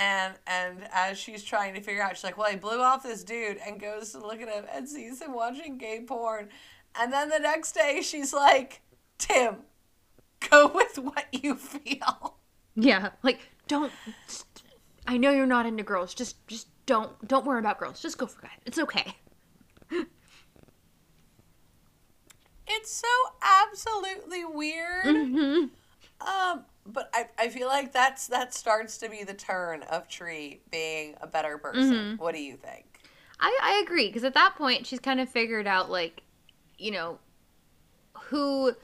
And 0.00 0.34
and 0.46 0.88
as 0.92 1.18
she's 1.18 1.44
trying 1.44 1.74
to 1.74 1.80
figure 1.80 2.02
out, 2.02 2.16
she's 2.16 2.24
like, 2.24 2.36
"Well, 2.38 2.48
I 2.50 2.56
blew 2.56 2.80
off 2.80 3.04
this 3.04 3.22
dude," 3.22 3.58
and 3.58 3.78
goes 3.78 4.10
to 4.12 4.18
look 4.18 4.40
at 4.40 4.48
him 4.48 4.64
and 4.74 4.88
sees 4.88 5.20
him 5.22 5.32
watching 5.34 5.78
gay 5.78 6.02
porn. 6.06 6.48
And 6.98 7.12
then 7.12 7.28
the 7.28 7.38
next 7.38 7.72
day, 7.72 8.00
she's 8.02 8.32
like, 8.32 8.80
"Tim, 9.18 9.56
go 10.48 10.66
with 10.74 10.98
what 10.98 11.26
you 11.32 11.54
feel." 11.54 12.36
yeah 12.76 13.10
like 13.24 13.40
don't 13.66 13.92
i 15.08 15.16
know 15.16 15.32
you're 15.32 15.44
not 15.44 15.66
into 15.66 15.82
girls 15.82 16.14
just 16.14 16.36
just 16.46 16.68
don't 16.86 17.10
don't 17.26 17.44
worry 17.44 17.58
about 17.58 17.80
girls 17.80 18.00
just 18.00 18.16
go 18.16 18.26
for 18.26 18.40
guys 18.42 18.52
it's 18.64 18.78
okay 18.78 19.16
It's 22.72 22.90
so 22.92 23.08
absolutely 23.42 24.44
weird. 24.44 25.04
mm-hmm. 25.04 26.26
Um, 26.28 26.64
but 26.92 27.10
I, 27.14 27.28
I 27.38 27.48
feel 27.48 27.68
like 27.68 27.92
that's 27.92 28.26
that 28.28 28.54
starts 28.54 28.98
to 28.98 29.08
be 29.08 29.24
the 29.24 29.34
turn 29.34 29.82
of 29.84 30.08
Tree 30.08 30.60
being 30.70 31.16
a 31.20 31.26
better 31.26 31.58
person. 31.58 31.94
Mm-hmm. 31.94 32.22
What 32.22 32.34
do 32.34 32.40
you 32.40 32.56
think? 32.56 32.86
I, 33.40 33.58
I 33.62 33.82
agree 33.84 34.08
because 34.08 34.24
at 34.24 34.34
that 34.34 34.54
point 34.56 34.86
she's 34.86 35.00
kind 35.00 35.20
of 35.20 35.28
figured 35.28 35.66
out 35.66 35.90
like 35.90 36.22
you 36.78 36.90
know 36.90 37.18
who 38.24 38.74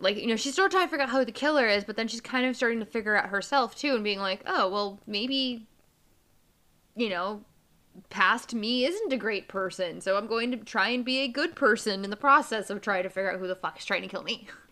like 0.00 0.16
you 0.16 0.26
know 0.26 0.36
she's 0.36 0.52
still 0.52 0.68
trying 0.68 0.86
to 0.86 0.90
figure 0.90 1.04
out 1.04 1.10
who 1.10 1.24
the 1.24 1.32
killer 1.32 1.66
is 1.66 1.84
but 1.84 1.96
then 1.96 2.08
she's 2.08 2.20
kind 2.20 2.46
of 2.46 2.56
starting 2.56 2.78
to 2.78 2.86
figure 2.86 3.16
out 3.16 3.28
herself 3.28 3.74
too 3.74 3.94
and 3.94 4.04
being 4.04 4.20
like 4.20 4.42
oh 4.46 4.68
well 4.68 5.00
maybe 5.06 5.66
you 6.94 7.08
know 7.08 7.42
past 8.10 8.54
me 8.54 8.84
isn't 8.84 9.12
a 9.12 9.16
great 9.16 9.48
person 9.48 10.00
so 10.00 10.16
i'm 10.16 10.28
going 10.28 10.52
to 10.52 10.56
try 10.58 10.88
and 10.90 11.04
be 11.04 11.18
a 11.18 11.28
good 11.28 11.56
person 11.56 12.04
in 12.04 12.10
the 12.10 12.16
process 12.16 12.70
of 12.70 12.80
trying 12.80 13.02
to 13.02 13.10
figure 13.10 13.32
out 13.32 13.40
who 13.40 13.48
the 13.48 13.56
fuck 13.56 13.78
is 13.78 13.84
trying 13.84 14.02
to 14.02 14.08
kill 14.08 14.22
me 14.22 14.46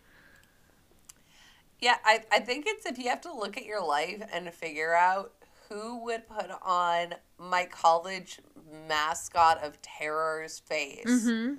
Yeah, 1.79 1.97
I, 2.03 2.21
I 2.31 2.39
think 2.39 2.65
it's 2.67 2.85
if 2.85 2.97
you 2.97 3.09
have 3.09 3.21
to 3.21 3.33
look 3.33 3.57
at 3.57 3.65
your 3.65 3.85
life 3.85 4.23
and 4.33 4.51
figure 4.51 4.95
out 4.95 5.33
who 5.69 6.03
would 6.05 6.27
put 6.27 6.49
on 6.63 7.15
my 7.37 7.65
college 7.65 8.39
mascot 8.87 9.63
of 9.63 9.81
terror's 9.81 10.59
face 10.59 11.05
mm-hmm 11.05 11.55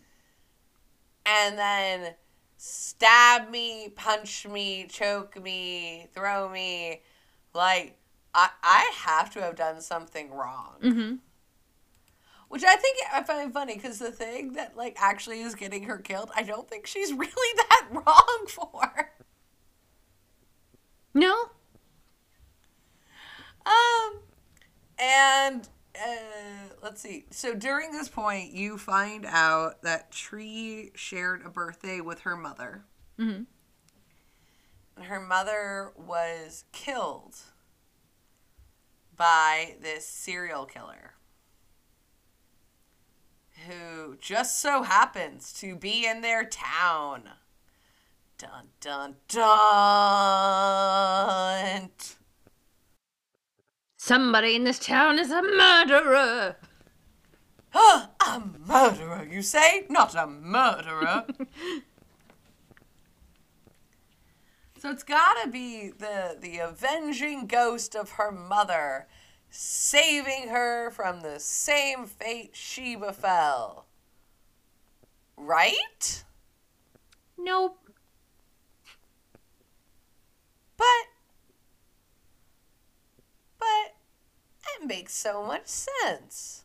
and 1.29 1.59
then 1.59 2.15
stab 2.57 3.51
me, 3.51 3.91
punch 3.95 4.47
me, 4.47 4.87
choke 4.89 5.41
me, 5.41 6.09
throw 6.15 6.49
me. 6.49 7.03
Like, 7.55 7.99
I, 8.35 8.49
I 8.63 8.91
have 8.95 9.33
to 9.35 9.41
have 9.43 9.57
done 9.57 9.81
something 9.81 10.31
wrong. 10.33 10.75
mm-hmm 10.83 11.15
Which 12.49 12.65
I 12.65 12.77
think 12.77 12.97
I 13.13 13.23
find 13.23 13.53
funny 13.53 13.75
because 13.75 13.99
the 13.99 14.11
thing 14.11 14.55
that 14.55 14.77
like 14.77 14.97
actually 14.99 15.41
is 15.41 15.55
getting 15.55 15.85
her 15.85 15.99
killed, 15.99 16.31
I 16.35 16.43
don't 16.43 16.69
think 16.69 16.87
she's 16.87 17.13
really 17.13 17.57
that 17.57 17.87
wrong 17.91 18.47
for. 18.49 19.11
No 21.19 21.35
Um, 23.67 24.21
and 24.99 25.69
uh, 25.95 26.75
let's 26.83 27.01
see. 27.03 27.27
So 27.31 27.55
during 27.55 27.93
this 27.93 28.09
point, 28.09 28.53
you 28.53 28.79
find 28.79 29.27
out 29.27 29.83
that 29.83 30.11
Tree 30.11 30.91
shared 30.95 31.45
a 31.45 31.51
birthday 31.51 32.01
with 32.01 32.21
her 32.21 32.37
mother. 32.37 32.85
mm-hmm 33.19 33.43
And 34.97 35.05
her 35.07 35.21
mother 35.21 35.93
was 35.97 36.65
killed 36.73 37.37
by 39.17 39.77
this 39.83 40.07
serial 40.07 40.65
killer 40.65 41.15
who 43.67 44.17
just 44.21 44.61
so 44.61 44.83
happens 44.83 45.53
to 45.55 45.75
be 45.77 46.07
in 46.07 46.21
their 46.21 46.45
town. 46.45 47.25
Dun 48.39 48.69
dun 48.81 49.17
dun. 49.27 49.49
somebody 53.97 54.55
in 54.55 54.63
this 54.63 54.79
town 54.79 55.19
is 55.19 55.33
a 55.33 55.43
murderer 55.43 56.57
a 57.75 58.43
murderer, 58.65 59.27
you 59.29 59.43
say? 59.43 59.87
Not 59.91 60.15
a 60.15 60.29
murderer. 60.29 61.27
so 64.79 64.91
it's 64.91 65.03
gotta 65.03 65.51
be 65.51 65.91
the 65.91 66.37
the 66.41 66.59
avenging 66.59 67.49
ghost 67.49 67.97
of 67.97 68.11
her 68.13 68.31
mother, 68.31 69.09
saving 69.51 70.49
her 70.51 70.93
from 70.93 71.23
the 71.23 71.41
same 71.41 72.07
fate 72.07 72.55
she 72.55 72.95
befell. 72.95 73.87
Right? 75.37 76.25
nope 77.41 77.89
But 80.79 81.05
but 83.59 83.95
it 84.81 84.87
makes 84.87 85.13
so 85.15 85.45
much 85.45 85.67
sense. 85.67 86.65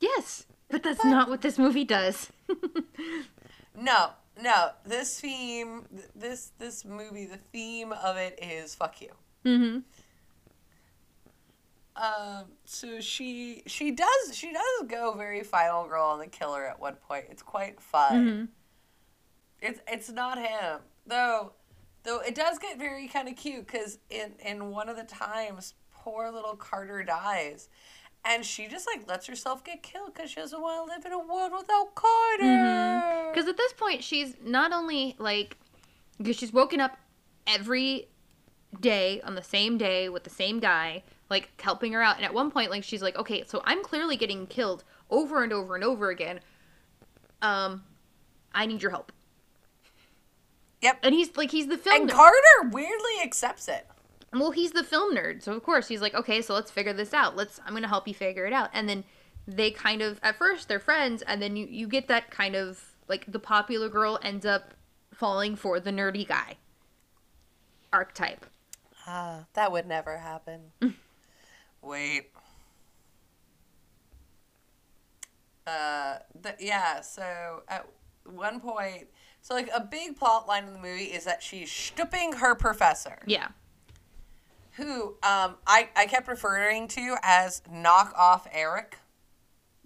yes 0.00 0.46
but 0.70 0.82
that's 0.82 1.04
not 1.04 1.28
what 1.28 1.42
this 1.42 1.58
movie 1.58 1.84
does 1.84 2.30
No, 3.74 4.10
no. 4.40 4.70
This 4.84 5.18
theme, 5.20 5.86
this 6.14 6.52
this 6.58 6.84
movie, 6.84 7.24
the 7.24 7.38
theme 7.52 7.92
of 7.92 8.16
it 8.18 8.38
is 8.42 8.74
fuck 8.74 9.00
you. 9.00 9.08
mm-hmm 9.46 9.78
Um, 11.96 12.44
so 12.64 13.00
she 13.00 13.62
she 13.66 13.90
does 13.92 14.34
she 14.34 14.52
does 14.52 14.88
go 14.88 15.12
very 15.14 15.42
final 15.42 15.86
girl 15.88 16.04
on 16.06 16.18
the 16.18 16.26
killer 16.26 16.64
at 16.66 16.78
one 16.80 16.96
point. 16.96 17.26
It's 17.30 17.42
quite 17.42 17.80
fun. 17.80 18.14
Mhm. 18.26 18.48
It's 19.60 19.80
it's 19.88 20.10
not 20.10 20.38
him 20.38 20.80
though. 21.06 21.52
Though 22.04 22.20
it 22.20 22.34
does 22.34 22.58
get 22.58 22.78
very 22.78 23.06
kind 23.08 23.28
of 23.28 23.36
cute 23.36 23.66
because 23.66 23.98
in 24.10 24.32
in 24.44 24.70
one 24.70 24.88
of 24.88 24.96
the 24.96 25.04
times, 25.04 25.74
poor 25.92 26.30
little 26.30 26.56
Carter 26.56 27.02
dies, 27.02 27.68
and 28.24 28.44
she 28.44 28.66
just 28.68 28.86
like 28.86 29.08
lets 29.08 29.26
herself 29.26 29.64
get 29.64 29.82
killed 29.82 30.14
because 30.14 30.30
she 30.30 30.36
doesn't 30.36 30.60
want 30.60 30.88
to 30.88 30.94
live 30.94 31.04
in 31.04 31.12
a 31.12 31.18
world 31.18 31.52
without 31.56 31.94
Carter. 31.94 33.30
Because 33.32 33.48
at 33.48 33.56
this 33.56 33.72
point, 33.72 34.02
she's 34.04 34.34
not 34.42 34.72
only 34.72 35.16
like, 35.18 35.56
because 36.18 36.36
she's 36.36 36.52
woken 36.52 36.80
up 36.80 36.98
every 37.46 38.08
day 38.80 39.20
on 39.22 39.34
the 39.34 39.42
same 39.42 39.78
day 39.78 40.08
with 40.08 40.24
the 40.24 40.30
same 40.30 40.60
guy, 40.60 41.02
like 41.30 41.50
helping 41.60 41.92
her 41.92 42.02
out. 42.02 42.16
And 42.16 42.24
at 42.24 42.34
one 42.34 42.50
point, 42.50 42.70
like, 42.70 42.84
she's 42.84 43.02
like, 43.02 43.16
okay, 43.16 43.44
so 43.46 43.62
I'm 43.64 43.82
clearly 43.82 44.16
getting 44.16 44.46
killed 44.46 44.84
over 45.10 45.42
and 45.42 45.52
over 45.52 45.74
and 45.74 45.84
over 45.84 46.10
again. 46.10 46.40
Um, 47.42 47.82
I 48.54 48.66
need 48.66 48.82
your 48.82 48.90
help. 48.90 49.12
Yep. 50.82 50.98
And 51.02 51.14
he's 51.14 51.36
like, 51.36 51.50
he's 51.50 51.68
the 51.68 51.78
film 51.78 51.96
nerd. 51.96 52.00
And 52.02 52.10
nerd. 52.10 52.14
Carter 52.14 52.68
weirdly 52.70 53.20
accepts 53.22 53.68
it. 53.68 53.86
well, 54.32 54.50
he's 54.50 54.72
the 54.72 54.82
film 54.84 55.14
nerd, 55.14 55.42
so 55.42 55.52
of 55.52 55.62
course 55.62 55.88
he's 55.88 56.00
like, 56.00 56.14
okay, 56.14 56.42
so 56.42 56.54
let's 56.54 56.70
figure 56.70 56.92
this 56.92 57.14
out. 57.14 57.36
Let's, 57.36 57.60
I'm 57.64 57.72
gonna 57.74 57.88
help 57.88 58.08
you 58.08 58.14
figure 58.14 58.46
it 58.46 58.52
out. 58.52 58.70
And 58.72 58.88
then 58.88 59.04
they 59.46 59.70
kind 59.70 60.02
of, 60.02 60.18
at 60.22 60.36
first 60.36 60.68
they're 60.68 60.80
friends, 60.80 61.22
and 61.22 61.40
then 61.40 61.56
you 61.56 61.66
you 61.66 61.86
get 61.86 62.08
that 62.08 62.30
kind 62.30 62.54
of 62.56 62.94
like 63.08 63.30
the 63.30 63.38
popular 63.38 63.88
girl 63.88 64.18
ends 64.22 64.44
up 64.46 64.74
falling 65.12 65.54
for 65.56 65.78
the 65.80 65.90
nerdy 65.90 66.26
guy 66.26 66.56
archetype. 67.92 68.46
Ah, 69.06 69.44
that 69.54 69.70
would 69.70 69.86
never 69.86 70.16
happen. 70.18 70.72
Wait. 71.82 72.30
Uh, 75.66 76.16
th- 76.42 76.56
yeah. 76.60 77.00
So 77.00 77.62
at 77.68 77.86
one 78.24 78.60
point, 78.60 79.08
so 79.42 79.52
like 79.54 79.68
a 79.74 79.80
big 79.80 80.16
plot 80.16 80.48
line 80.48 80.64
in 80.64 80.72
the 80.72 80.78
movie 80.78 81.04
is 81.04 81.24
that 81.24 81.42
she's 81.42 81.70
stooping 81.70 82.34
her 82.34 82.54
professor, 82.54 83.18
Yeah. 83.26 83.48
who 84.76 85.16
um 85.22 85.56
I 85.66 85.88
I 85.94 86.06
kept 86.06 86.28
referring 86.28 86.88
to 86.88 87.16
as 87.22 87.60
knockoff 87.70 88.46
Eric. 88.52 88.96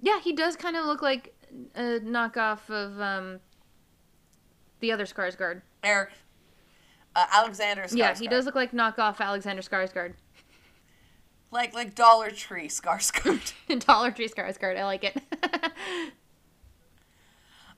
Yeah, 0.00 0.20
he 0.20 0.32
does 0.32 0.54
kind 0.56 0.76
of 0.76 0.84
look 0.86 1.02
like 1.02 1.34
a 1.75 1.98
knockoff 2.00 2.68
of 2.70 3.00
um 3.00 3.40
the 4.80 4.92
other 4.92 5.06
Skarsgård. 5.06 5.62
Eric. 5.82 6.10
Uh, 7.14 7.25
Alexander 7.32 7.84
Skarsgård. 7.84 7.96
Yeah, 7.96 8.14
he 8.14 8.28
does 8.28 8.44
look 8.44 8.54
like 8.54 8.72
knockoff 8.72 9.20
Alexander 9.20 9.62
Skarsgård. 9.62 10.12
Like 11.50 11.72
like 11.72 11.94
Dollar 11.94 12.30
Tree 12.30 12.68
Skarsgård. 12.68 13.54
Dollar 13.86 14.10
Tree 14.10 14.28
Skarsgård. 14.28 14.76
I 14.78 14.84
like 14.84 15.02
it. 15.04 15.16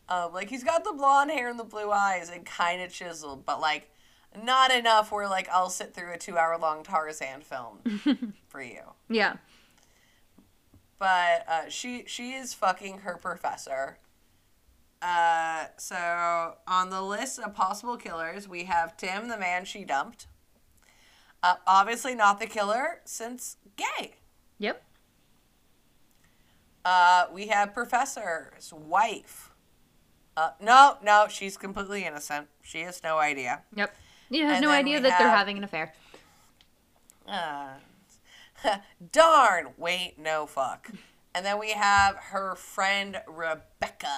Um, 0.08 0.32
like 0.32 0.48
he's 0.48 0.64
got 0.64 0.84
the 0.84 0.92
blonde 0.92 1.30
hair 1.30 1.48
and 1.48 1.58
the 1.58 1.64
blue 1.64 1.90
eyes 1.90 2.30
and 2.30 2.44
kind 2.46 2.80
of 2.80 2.90
chiseled, 2.92 3.44
but 3.44 3.60
like 3.60 3.90
not 4.42 4.70
enough 4.70 5.12
where 5.12 5.28
like 5.28 5.48
I'll 5.50 5.70
sit 5.70 5.94
through 5.94 6.12
a 6.12 6.18
two 6.18 6.38
hour 6.38 6.56
long 6.58 6.82
Tarzan 6.82 7.42
film 7.42 8.34
for 8.48 8.62
you. 8.62 8.80
yeah. 9.08 9.36
But 10.98 11.44
uh, 11.48 11.68
she 11.68 12.04
she 12.06 12.32
is 12.32 12.54
fucking 12.54 12.98
her 12.98 13.16
professor. 13.16 13.98
Uh, 15.00 15.66
so 15.76 16.56
on 16.66 16.90
the 16.90 17.02
list 17.02 17.38
of 17.38 17.54
possible 17.54 17.96
killers, 17.96 18.48
we 18.48 18.64
have 18.64 18.96
Tim, 18.96 19.28
the 19.28 19.38
man 19.38 19.64
she 19.64 19.84
dumped. 19.84 20.26
Uh, 21.40 21.54
obviously 21.68 22.16
not 22.16 22.40
the 22.40 22.46
killer 22.46 23.00
since 23.04 23.58
gay. 23.76 24.14
Yep. 24.58 24.82
Uh, 26.84 27.26
we 27.32 27.46
have 27.48 27.74
Professor's 27.74 28.72
wife. 28.72 29.47
Uh, 30.38 30.50
no, 30.60 30.98
no, 31.02 31.26
she's 31.28 31.56
completely 31.56 32.04
innocent. 32.04 32.46
She 32.62 32.82
has 32.82 33.02
no 33.02 33.18
idea. 33.18 33.62
Yep. 33.74 33.92
You 34.30 34.44
have 34.44 34.56
And 34.58 34.62
no 34.62 34.70
idea 34.70 35.00
that 35.00 35.18
they're 35.18 35.28
having 35.28 35.58
an 35.58 35.64
affair. 35.64 35.92
Uh, 37.26 37.70
darn. 39.12 39.70
Wait, 39.76 40.14
no 40.16 40.46
fuck. 40.46 40.92
And 41.34 41.44
then 41.44 41.58
we 41.58 41.72
have 41.72 42.14
her 42.30 42.54
friend 42.54 43.20
Rebecca, 43.26 44.14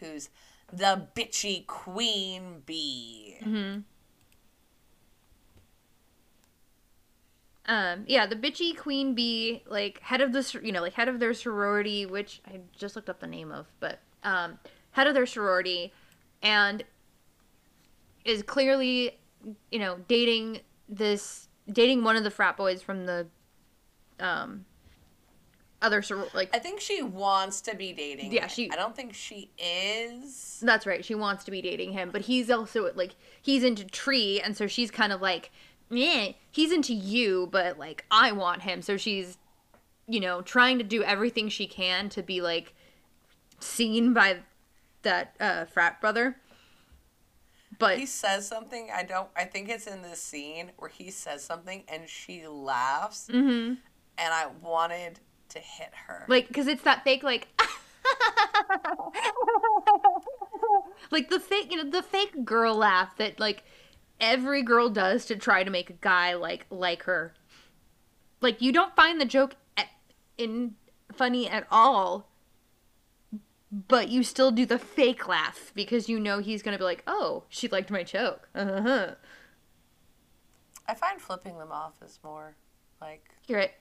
who's 0.00 0.28
the 0.70 1.08
bitchy 1.16 1.66
queen 1.66 2.62
bee. 2.66 3.38
Um, 7.64 8.04
yeah, 8.06 8.26
the 8.26 8.36
bitchy 8.36 8.76
queen 8.76 9.14
bee, 9.14 9.62
like 9.66 10.00
head 10.00 10.20
of 10.20 10.34
the, 10.34 10.60
you 10.62 10.72
know, 10.72 10.82
like 10.82 10.92
head 10.92 11.08
of 11.08 11.20
their 11.20 11.32
sorority, 11.32 12.04
which 12.04 12.42
I 12.46 12.60
just 12.76 12.96
looked 12.96 13.08
up 13.08 13.20
the 13.20 13.26
name 13.26 13.50
of, 13.50 13.66
but 13.80 14.00
um, 14.22 14.58
head 14.92 15.06
of 15.06 15.14
their 15.14 15.26
sorority, 15.26 15.92
and 16.42 16.84
is 18.24 18.42
clearly, 18.42 19.18
you 19.70 19.78
know, 19.78 19.98
dating 20.08 20.60
this, 20.88 21.48
dating 21.70 22.04
one 22.04 22.16
of 22.16 22.24
the 22.24 22.30
frat 22.30 22.56
boys 22.56 22.82
from 22.82 23.06
the, 23.06 23.26
um, 24.20 24.64
other 25.80 26.02
soror, 26.02 26.32
like 26.34 26.50
I 26.54 26.58
think 26.58 26.80
she 26.80 27.02
wants 27.02 27.60
to 27.62 27.76
be 27.76 27.92
dating. 27.92 28.32
Yeah, 28.32 28.42
him. 28.42 28.48
she- 28.48 28.70
I 28.70 28.76
don't 28.76 28.96
think 28.96 29.14
she 29.14 29.50
is. 29.58 30.58
That's 30.60 30.86
right. 30.86 31.04
She 31.04 31.14
wants 31.14 31.44
to 31.44 31.50
be 31.52 31.62
dating 31.62 31.92
him, 31.92 32.10
but 32.10 32.22
he's 32.22 32.50
also 32.50 32.92
like 32.94 33.14
he's 33.40 33.62
into 33.62 33.84
Tree, 33.84 34.40
and 34.40 34.56
so 34.56 34.66
she's 34.66 34.90
kind 34.90 35.12
of 35.12 35.22
like, 35.22 35.52
yeah, 35.88 36.32
he's 36.50 36.72
into 36.72 36.92
you, 36.94 37.48
but 37.52 37.78
like 37.78 38.04
I 38.10 38.32
want 38.32 38.62
him. 38.62 38.82
So 38.82 38.96
she's, 38.96 39.38
you 40.08 40.18
know, 40.18 40.42
trying 40.42 40.78
to 40.78 40.84
do 40.84 41.04
everything 41.04 41.48
she 41.48 41.68
can 41.68 42.08
to 42.10 42.22
be 42.24 42.40
like 42.40 42.74
seen 43.60 44.12
by 44.12 44.38
that 45.08 45.34
uh, 45.40 45.64
frat 45.64 46.00
brother. 46.00 46.36
But 47.78 47.98
He 47.98 48.06
says 48.06 48.46
something. 48.46 48.88
I 48.94 49.02
don't. 49.04 49.28
I 49.36 49.44
think 49.44 49.68
it's 49.68 49.86
in 49.86 50.02
this 50.02 50.20
scene 50.20 50.72
where 50.78 50.90
he 50.90 51.10
says 51.10 51.44
something 51.44 51.84
and 51.88 52.08
she 52.08 52.46
laughs, 52.46 53.28
hmm 53.30 53.74
and 54.20 54.34
I 54.34 54.46
wanted 54.62 55.20
to 55.50 55.58
hit 55.60 55.90
her. 56.06 56.24
like 56.28 56.48
because 56.48 56.66
it's 56.66 56.82
that 56.82 57.04
fake 57.04 57.22
like. 57.22 57.48
like 61.10 61.30
the 61.30 61.40
fake, 61.40 61.70
you 61.70 61.82
know, 61.82 61.90
the 61.90 62.02
fake 62.02 62.44
girl 62.44 62.74
laugh 62.74 63.16
that 63.18 63.38
like 63.38 63.62
every 64.20 64.62
girl 64.62 64.88
does 64.88 65.24
to 65.26 65.36
try 65.36 65.62
to 65.64 65.70
make 65.70 65.90
a 65.90 65.94
guy 65.94 66.34
like 66.34 66.66
like 66.70 67.04
her. 67.04 67.34
Like 68.40 68.60
you 68.60 68.72
don't 68.72 68.94
find 68.96 69.20
the 69.20 69.24
joke 69.24 69.54
at, 69.76 69.86
in 70.36 70.74
funny 71.12 71.48
at 71.48 71.66
all, 71.70 72.27
but 73.70 74.08
you 74.08 74.22
still 74.22 74.50
do 74.50 74.64
the 74.66 74.78
fake 74.78 75.28
laugh 75.28 75.72
because 75.74 76.08
you 76.08 76.18
know 76.18 76.38
he's 76.38 76.62
gonna 76.62 76.78
be 76.78 76.84
like, 76.84 77.02
"Oh, 77.06 77.44
she 77.48 77.68
liked 77.68 77.90
my 77.90 78.02
joke." 78.02 78.48
Uh-huh. 78.54 79.14
I 80.86 80.94
find 80.94 81.20
flipping 81.20 81.58
them 81.58 81.70
off 81.70 81.92
is 82.02 82.18
more 82.24 82.56
like 83.00 83.22
You're 83.46 83.58
right. 83.58 83.72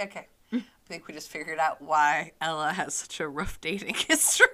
okay. 0.00 0.26
I 0.52 0.62
think 0.86 1.06
we 1.08 1.14
just 1.14 1.28
figured 1.30 1.58
out 1.58 1.80
why 1.80 2.32
Ela 2.40 2.72
has 2.72 2.94
such 2.94 3.18
a 3.20 3.26
rough 3.28 3.60
dating 3.60 3.94
history. 4.08 4.46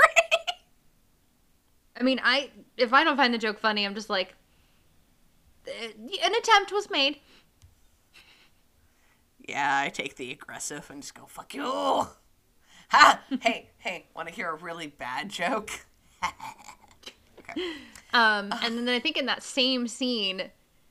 I 1.99 2.03
mean, 2.03 2.21
I 2.23 2.51
if 2.77 2.93
I 2.93 3.03
don't 3.05 3.17
find 3.17 3.35
the 3.35 3.39
joke 3.39 3.59
funny, 3.59 3.85
I'm 3.85 3.95
just 3.95 4.09
like, 4.11 4.35
"Eh, 5.67 5.91
an 6.25 6.35
attempt 6.35 6.73
was 6.73 6.89
made. 6.91 7.19
yeah, 9.49 9.81
I 9.85 9.89
take 9.89 10.17
the 10.17 10.31
aggressive 10.33 10.89
and 10.91 11.03
just 11.03 11.15
go 11.15 11.27
fuck 11.27 11.53
you. 11.55 12.07
Ha! 12.91 13.21
hey, 13.41 13.71
hey, 13.79 14.07
want 14.15 14.29
to 14.29 14.35
hear 14.35 14.51
a 14.51 14.55
really 14.55 14.89
bad 14.89 15.29
joke? 15.29 15.71
okay. 16.25 17.61
Um, 18.13 18.53
and 18.63 18.77
then 18.77 18.89
I 18.89 18.99
think 18.99 19.17
in 19.17 19.27
that 19.27 19.43
same 19.43 19.87
scene, 19.89 20.51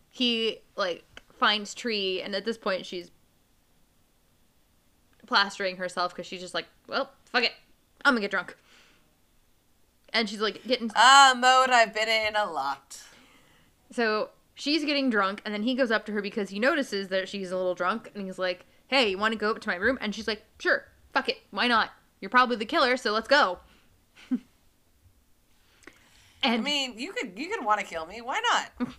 he 0.09 0.59
like 0.75 1.03
finds 1.37 1.73
Tree, 1.73 2.21
and 2.21 2.35
at 2.35 2.45
this 2.45 2.57
point 2.57 2.85
she's 2.85 3.11
plastering 5.27 5.77
herself 5.77 6.13
because 6.13 6.25
she's 6.25 6.41
just 6.41 6.53
like, 6.53 6.65
well, 6.87 7.11
fuck 7.25 7.43
it, 7.43 7.51
I'm 8.03 8.13
gonna 8.13 8.21
get 8.21 8.31
drunk. 8.31 8.55
And 10.11 10.27
she's 10.27 10.41
like 10.41 10.65
getting 10.65 10.89
Ah, 10.95 11.33
mode 11.37 11.69
I've 11.69 11.93
been 11.93 12.09
in 12.09 12.35
a 12.35 12.49
lot. 12.49 12.97
so 13.91 14.29
she's 14.55 14.83
getting 14.85 15.09
drunk, 15.09 15.41
and 15.45 15.53
then 15.53 15.63
he 15.63 15.75
goes 15.75 15.91
up 15.91 16.05
to 16.07 16.11
her 16.13 16.21
because 16.21 16.49
he 16.49 16.59
notices 16.59 17.09
that 17.09 17.29
she's 17.29 17.51
a 17.51 17.57
little 17.57 17.75
drunk, 17.75 18.09
and 18.15 18.25
he's 18.25 18.39
like, 18.39 18.65
hey, 18.87 19.09
you 19.11 19.17
want 19.17 19.33
to 19.33 19.37
go 19.37 19.51
up 19.51 19.59
to 19.59 19.69
my 19.69 19.75
room? 19.75 19.97
And 20.01 20.15
she's 20.15 20.27
like, 20.27 20.43
sure, 20.57 20.85
fuck 21.13 21.29
it, 21.29 21.37
why 21.51 21.67
not? 21.67 21.91
You're 22.21 22.29
probably 22.29 22.57
the 22.57 22.65
killer, 22.65 22.97
so 22.97 23.11
let's 23.11 23.27
go. 23.27 23.59
and 24.31 24.41
I 26.43 26.57
mean, 26.57 26.97
you 26.97 27.13
could 27.13 27.37
you 27.37 27.49
could 27.49 27.63
want 27.63 27.79
to 27.79 27.85
kill 27.85 28.05
me. 28.05 28.21
Why 28.21 28.41
not? 28.51 28.89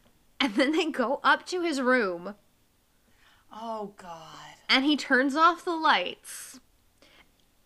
and 0.40 0.54
then 0.54 0.72
they 0.72 0.90
go 0.90 1.20
up 1.22 1.46
to 1.46 1.62
his 1.62 1.80
room. 1.80 2.34
Oh 3.52 3.94
God. 3.96 4.56
and 4.68 4.84
he 4.84 4.96
turns 4.96 5.34
off 5.34 5.64
the 5.64 5.76
lights 5.76 6.60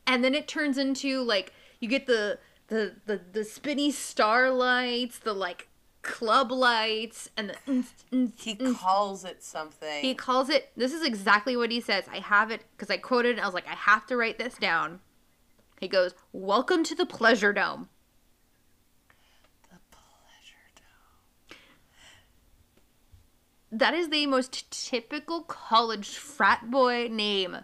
and 0.07 0.25
then 0.25 0.35
it 0.35 0.49
turns 0.49 0.77
into 0.77 1.23
like 1.23 1.53
you 1.79 1.89
get 1.89 2.07
the 2.07 2.39
the 2.69 2.97
the, 3.07 3.21
the 3.33 3.45
spinny 3.45 3.91
star 3.91 4.51
lights 4.51 5.19
the 5.19 5.33
like 5.33 5.69
club 6.03 6.51
lights 6.51 7.29
and 7.37 7.55
the 7.67 8.33
He 8.37 8.55
calls 8.57 9.25
it 9.25 9.43
something. 9.43 10.01
he 10.03 10.15
calls 10.15 10.49
it 10.49 10.71
this 10.77 10.93
is 10.95 11.05
exactly 11.05 11.57
what 11.57 11.71
he 11.71 11.81
says 11.81 12.05
i 12.13 12.19
have 12.21 12.51
it 12.51 12.65
because 12.77 12.91
i 12.91 12.97
quoted 12.97 13.37
it 13.39 13.43
i 13.43 13.45
was 13.45 13.55
like 13.55 13.69
i 13.69 13.75
have 13.75 14.07
to 14.07 14.17
write 14.17 14.39
this 14.39 14.55
down 14.55 15.01
he 15.79 15.89
goes 15.89 16.15
welcome 16.33 16.85
to 16.85 16.95
the 16.95 17.05
pleasure 17.07 17.53
dome 17.53 17.89
the 19.71 19.77
pleasure 19.91 20.71
dome. 21.51 21.59
that 23.73 23.95
is 23.95 24.09
the 24.09 24.27
most 24.27 24.71
typical 24.71 25.43
college 25.43 26.09
frat 26.17 26.71
boy 26.71 27.09
name 27.11 27.59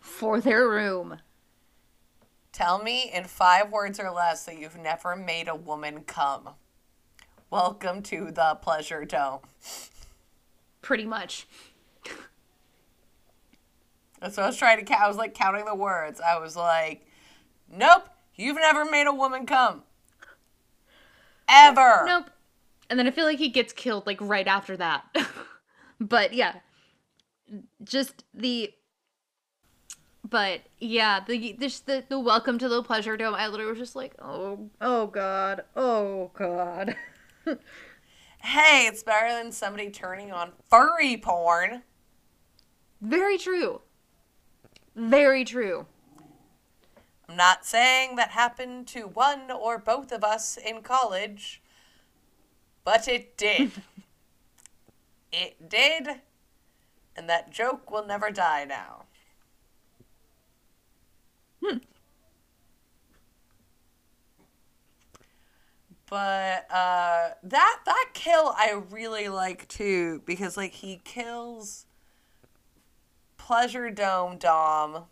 for 0.00 0.40
their 0.40 0.68
room. 0.68 1.18
Tell 2.52 2.82
me 2.82 3.10
in 3.12 3.24
five 3.24 3.72
words 3.72 3.98
or 3.98 4.10
less 4.10 4.44
that 4.44 4.58
you've 4.58 4.76
never 4.76 5.16
made 5.16 5.48
a 5.48 5.56
woman 5.56 6.02
come. 6.02 6.50
Welcome 7.54 8.02
to 8.02 8.32
the 8.32 8.58
pleasure 8.60 9.04
dome. 9.04 9.38
Pretty 10.82 11.04
much. 11.04 11.46
That's 14.20 14.36
what 14.36 14.42
I 14.42 14.46
was 14.48 14.56
trying 14.56 14.78
to 14.80 14.84
count. 14.84 15.00
I 15.00 15.06
was 15.06 15.16
like 15.16 15.34
counting 15.34 15.64
the 15.64 15.74
words. 15.76 16.20
I 16.20 16.40
was 16.40 16.56
like, 16.56 17.06
nope, 17.72 18.08
you've 18.34 18.56
never 18.56 18.84
made 18.84 19.06
a 19.06 19.14
woman 19.14 19.46
come. 19.46 19.84
Ever. 21.48 22.02
Nope. 22.04 22.30
And 22.90 22.98
then 22.98 23.06
I 23.06 23.12
feel 23.12 23.24
like 23.24 23.38
he 23.38 23.50
gets 23.50 23.72
killed 23.72 24.04
like 24.04 24.18
right 24.20 24.48
after 24.48 24.76
that. 24.76 25.04
but 26.00 26.34
yeah. 26.34 26.56
Just 27.84 28.24
the 28.34 28.74
but 30.28 30.62
yeah, 30.80 31.20
the 31.24 31.56
just 31.60 31.86
the, 31.86 32.02
the 32.08 32.18
welcome 32.18 32.58
to 32.58 32.68
the 32.68 32.82
pleasure 32.82 33.16
dome, 33.16 33.36
I 33.36 33.46
literally 33.46 33.70
was 33.70 33.78
just 33.78 33.94
like, 33.94 34.16
oh 34.20 34.70
oh 34.80 35.06
god, 35.06 35.62
oh 35.76 36.32
god. 36.34 36.96
hey, 38.42 38.86
it's 38.86 39.02
better 39.02 39.28
than 39.28 39.52
somebody 39.52 39.90
turning 39.90 40.32
on 40.32 40.52
furry 40.68 41.16
porn. 41.16 41.82
Very 43.00 43.38
true. 43.38 43.82
Very 44.94 45.44
true. 45.44 45.86
I'm 47.28 47.36
not 47.36 47.64
saying 47.64 48.16
that 48.16 48.30
happened 48.30 48.86
to 48.88 49.02
one 49.02 49.50
or 49.50 49.78
both 49.78 50.12
of 50.12 50.22
us 50.22 50.56
in 50.56 50.82
college, 50.82 51.62
but 52.84 53.08
it 53.08 53.36
did. 53.36 53.72
it 55.32 55.68
did, 55.68 56.20
and 57.16 57.28
that 57.28 57.50
joke 57.50 57.90
will 57.90 58.06
never 58.06 58.30
die 58.30 58.64
now. 58.64 59.04
Hmm. 61.64 61.78
But 66.14 66.70
uh, 66.70 67.30
that 67.42 67.80
that 67.86 68.10
kill 68.14 68.54
I 68.56 68.80
really 68.88 69.26
like 69.26 69.66
too 69.66 70.22
because 70.24 70.56
like 70.56 70.70
he 70.70 71.00
kills 71.02 71.86
Pleasure 73.36 73.90
Dome 73.90 74.38
Dom, 74.38 75.06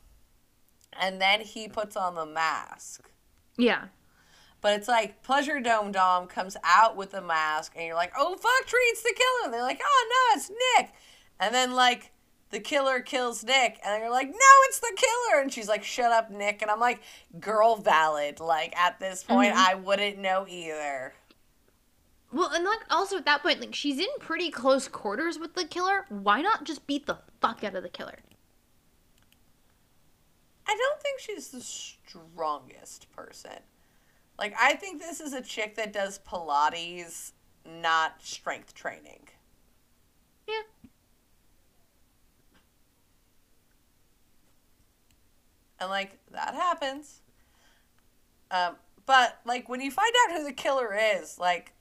and 0.93 1.21
then 1.21 1.41
he 1.41 1.67
puts 1.67 1.97
on 1.97 2.15
the 2.15 2.25
mask. 2.25 3.11
Yeah. 3.59 3.87
But 4.61 4.75
it's 4.75 4.87
like 4.87 5.25
Pleasure 5.25 5.59
Dome 5.59 5.91
Dom 5.91 6.29
comes 6.29 6.57
out 6.63 6.97
with 6.97 7.11
the 7.11 7.21
mask, 7.21 7.73
and 7.75 7.85
you're 7.85 7.97
like, 7.97 8.13
"Oh 8.17 8.37
fuck, 8.37 8.69
Tree, 8.69 8.79
it's 8.93 9.03
the 9.03 9.13
killer!" 9.13 9.47
And 9.47 9.53
they're 9.53 9.63
like, 9.63 9.81
"Oh 9.85 10.09
no, 10.09 10.37
it's 10.37 10.51
Nick." 10.51 10.93
And 11.41 11.53
then 11.53 11.73
like 11.73 12.12
the 12.53 12.61
killer 12.61 13.01
kills 13.01 13.43
Nick, 13.43 13.81
and 13.85 14.01
you're 14.01 14.11
like, 14.11 14.29
"No, 14.29 14.53
it's 14.69 14.79
the 14.79 14.97
killer!" 14.97 15.41
And 15.43 15.53
she's 15.53 15.69
like, 15.69 15.83
"Shut 15.83 16.13
up, 16.13 16.31
Nick." 16.31 16.63
And 16.63 16.71
I'm 16.71 16.79
like, 16.79 17.01
"Girl, 17.41 17.75
valid." 17.77 18.39
Like 18.39 18.77
at 18.77 19.01
this 19.01 19.25
point, 19.25 19.55
Mhm. 19.55 19.59
I 19.59 19.75
wouldn't 19.75 20.19
know 20.19 20.47
either. 20.47 21.15
Well, 22.31 22.51
and 22.51 22.65
like 22.65 22.81
also 22.91 23.17
at 23.17 23.25
that 23.25 23.43
point, 23.43 23.61
like 23.61 23.75
she's 23.75 23.99
in 23.99 24.09
pretty 24.21 24.51
close 24.51 24.87
quarters 24.89 25.39
with 25.39 25.55
the 25.55 25.65
killer. 25.67 26.07
Why 26.09 26.41
not 26.41 26.65
just 26.65 26.87
beat 26.87 27.07
the 27.07 27.19
fuck 27.41 27.65
out 27.65 27.75
of 27.75 27.83
the 27.83 27.89
killer? 27.89 28.21
I 30.67 30.77
don't 30.77 31.01
think 31.03 31.21
she's 31.21 31.49
the 31.51 31.61
strongest 31.61 33.11
person. 33.13 33.59
Like, 34.39 34.55
I 34.59 34.75
think 34.75 35.01
this 35.01 35.21
is 35.21 35.33
a 35.35 35.43
chick 35.43 35.75
that 35.75 35.93
does 35.93 36.19
Pilates, 36.21 37.33
not 37.65 38.23
strength 38.23 38.73
training. 38.75 39.29
Yeah. 40.47 40.63
And, 45.83 45.91
like, 45.91 46.17
that 46.31 46.55
happens. 46.55 47.23
Um, 48.53 48.77
but, 49.05 49.41
like, 49.45 49.69
when 49.69 49.81
you 49.81 49.91
find 49.91 50.13
out 50.25 50.37
who 50.37 50.45
the 50.45 50.53
killer 50.53 50.95
is, 50.95 51.41
like, 51.41 51.73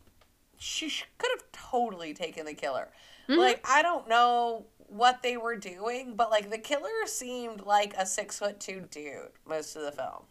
she 0.58 0.90
sh- 0.90 1.06
could 1.20 1.30
have 1.36 1.52
totally 1.52 2.12
taken 2.16 2.48
the 2.48 2.56
killer. 2.56 2.92
Mhm. 3.28 3.38
Like, 3.38 3.64
I 3.70 3.84
don't 3.84 4.08
know 4.08 4.66
what 4.88 5.22
they 5.22 5.38
were 5.38 5.56
doing, 5.56 6.16
but, 6.16 6.32
like, 6.32 6.50
the 6.50 6.58
killer 6.58 7.06
seemed 7.06 7.62
like 7.62 7.94
a 7.96 8.08
six 8.08 8.40
foot 8.40 8.60
two 8.60 8.88
dude 8.90 9.34
most 9.46 9.76
of 9.76 9.84
the 9.84 9.92
film. 9.92 10.26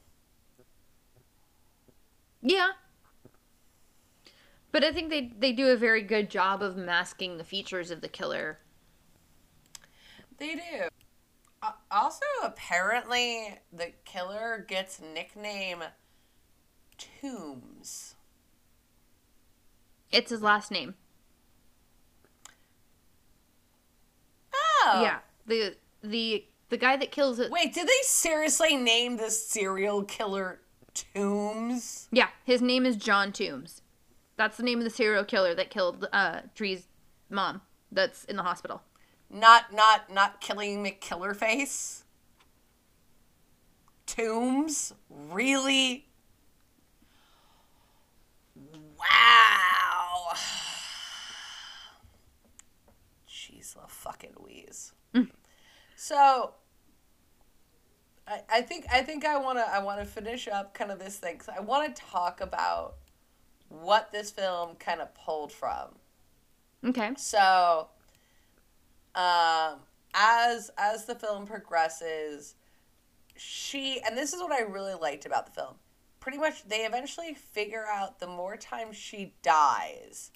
Yeah. 2.42 2.72
But 4.72 4.82
I 4.82 4.92
think 4.92 5.10
they 5.10 5.32
they 5.38 5.52
do 5.52 5.68
a 5.68 5.76
very 5.76 6.02
good 6.02 6.28
job 6.28 6.60
of 6.60 6.76
masking 6.76 7.38
the 7.38 7.44
features 7.44 7.92
of 7.92 8.00
the 8.00 8.08
killer. 8.08 8.58
They 10.38 10.54
do. 10.56 10.89
Apparently, 12.70 13.58
the 13.72 13.90
killer 14.04 14.64
gets 14.68 15.00
nickname 15.00 15.82
Tombs. 16.96 18.14
It's 20.12 20.30
his 20.30 20.40
last 20.40 20.70
name. 20.70 20.94
Oh. 24.54 25.00
Yeah. 25.02 25.18
The 25.46 25.74
the 26.04 26.44
the 26.68 26.76
guy 26.76 26.96
that 26.96 27.10
kills 27.10 27.40
it. 27.40 27.50
Wait, 27.50 27.74
did 27.74 27.88
they 27.88 28.02
seriously 28.02 28.76
name 28.76 29.16
this 29.16 29.44
serial 29.48 30.04
killer 30.04 30.60
Tombs? 30.94 32.06
Yeah, 32.12 32.28
his 32.44 32.62
name 32.62 32.86
is 32.86 32.94
John 32.94 33.32
Tombs. 33.32 33.82
That's 34.36 34.56
the 34.56 34.62
name 34.62 34.78
of 34.78 34.84
the 34.84 34.90
serial 34.90 35.24
killer 35.24 35.56
that 35.56 35.70
killed 35.70 36.06
uh 36.12 36.42
Tree's 36.54 36.86
mom. 37.28 37.62
That's 37.90 38.22
in 38.26 38.36
the 38.36 38.44
hospital. 38.44 38.82
Not, 39.28 39.72
not, 39.72 40.12
not 40.12 40.40
killing 40.40 40.84
McKillerface? 40.84 41.99
Tombs? 44.14 44.92
Really? 45.08 46.06
Wow. 48.56 50.32
Jeez, 53.28 53.74
the 53.74 53.80
fucking 53.86 54.34
wheeze. 54.44 54.92
So, 55.94 56.54
I, 58.26 58.40
I 58.50 58.62
think 58.62 58.86
I 58.90 59.02
think 59.02 59.24
I 59.24 59.36
wanna 59.36 59.60
I 59.70 59.80
wanna 59.80 60.04
finish 60.06 60.48
up 60.48 60.72
kind 60.74 60.90
of 60.90 60.98
this 60.98 61.18
thing 61.18 61.36
'cause 61.38 61.50
I 61.54 61.60
want 61.60 61.94
to 61.94 62.02
talk 62.02 62.40
about 62.40 62.96
what 63.68 64.10
this 64.10 64.30
film 64.30 64.76
kind 64.76 65.00
of 65.00 65.14
pulled 65.14 65.52
from. 65.52 65.94
Okay. 66.84 67.12
So, 67.16 67.88
um, 69.14 69.80
as 70.14 70.70
as 70.78 71.04
the 71.04 71.14
film 71.14 71.46
progresses, 71.46 72.54
she 73.42 74.00
and 74.06 74.16
this 74.16 74.34
is 74.34 74.40
what 74.40 74.52
I 74.52 74.60
really 74.60 74.94
liked 74.94 75.24
about 75.24 75.46
the 75.46 75.52
film. 75.52 75.74
Pretty 76.20 76.36
much, 76.36 76.68
they 76.68 76.80
eventually 76.80 77.32
figure 77.32 77.86
out 77.90 78.20
the 78.20 78.26
more 78.26 78.58
time 78.58 78.92
she 78.92 79.32
dies, 79.42 80.30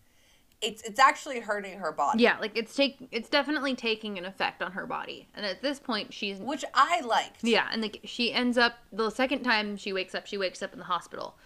it's 0.62 0.82
it's 0.82 0.98
actually 0.98 1.40
hurting 1.40 1.78
her 1.78 1.92
body. 1.92 2.22
Yeah, 2.22 2.38
like 2.40 2.56
it's 2.56 2.74
take 2.74 2.96
it's 3.10 3.28
definitely 3.28 3.74
taking 3.74 4.16
an 4.16 4.24
effect 4.24 4.62
on 4.62 4.72
her 4.72 4.86
body. 4.86 5.28
And 5.34 5.44
at 5.44 5.60
this 5.60 5.78
point 5.78 6.14
she's 6.14 6.38
which 6.38 6.64
I 6.72 7.02
liked. 7.02 7.44
Yeah, 7.44 7.68
and 7.70 7.82
like 7.82 8.00
she 8.04 8.32
ends 8.32 8.56
up 8.56 8.74
the 8.90 9.10
second 9.10 9.42
time 9.42 9.76
she 9.76 9.92
wakes 9.92 10.14
up, 10.14 10.26
she 10.26 10.38
wakes 10.38 10.62
up 10.62 10.72
in 10.72 10.78
the 10.78 10.86
hospital 10.86 11.36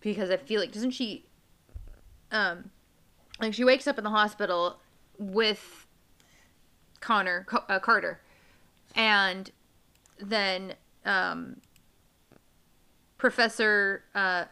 because 0.00 0.30
I 0.30 0.36
feel 0.36 0.60
like 0.60 0.72
doesn't 0.72 0.90
she, 0.90 1.26
um, 2.32 2.70
like 3.40 3.54
she 3.54 3.62
wakes 3.62 3.86
up 3.86 3.98
in 3.98 4.04
the 4.04 4.10
hospital 4.10 4.80
with 5.16 5.86
Connor 7.00 7.46
uh, 7.68 7.78
Carter, 7.78 8.20
and 8.96 9.52
then 10.20 10.74
um, 11.08 11.56
Professor 13.16 14.04
uh, 14.14 14.44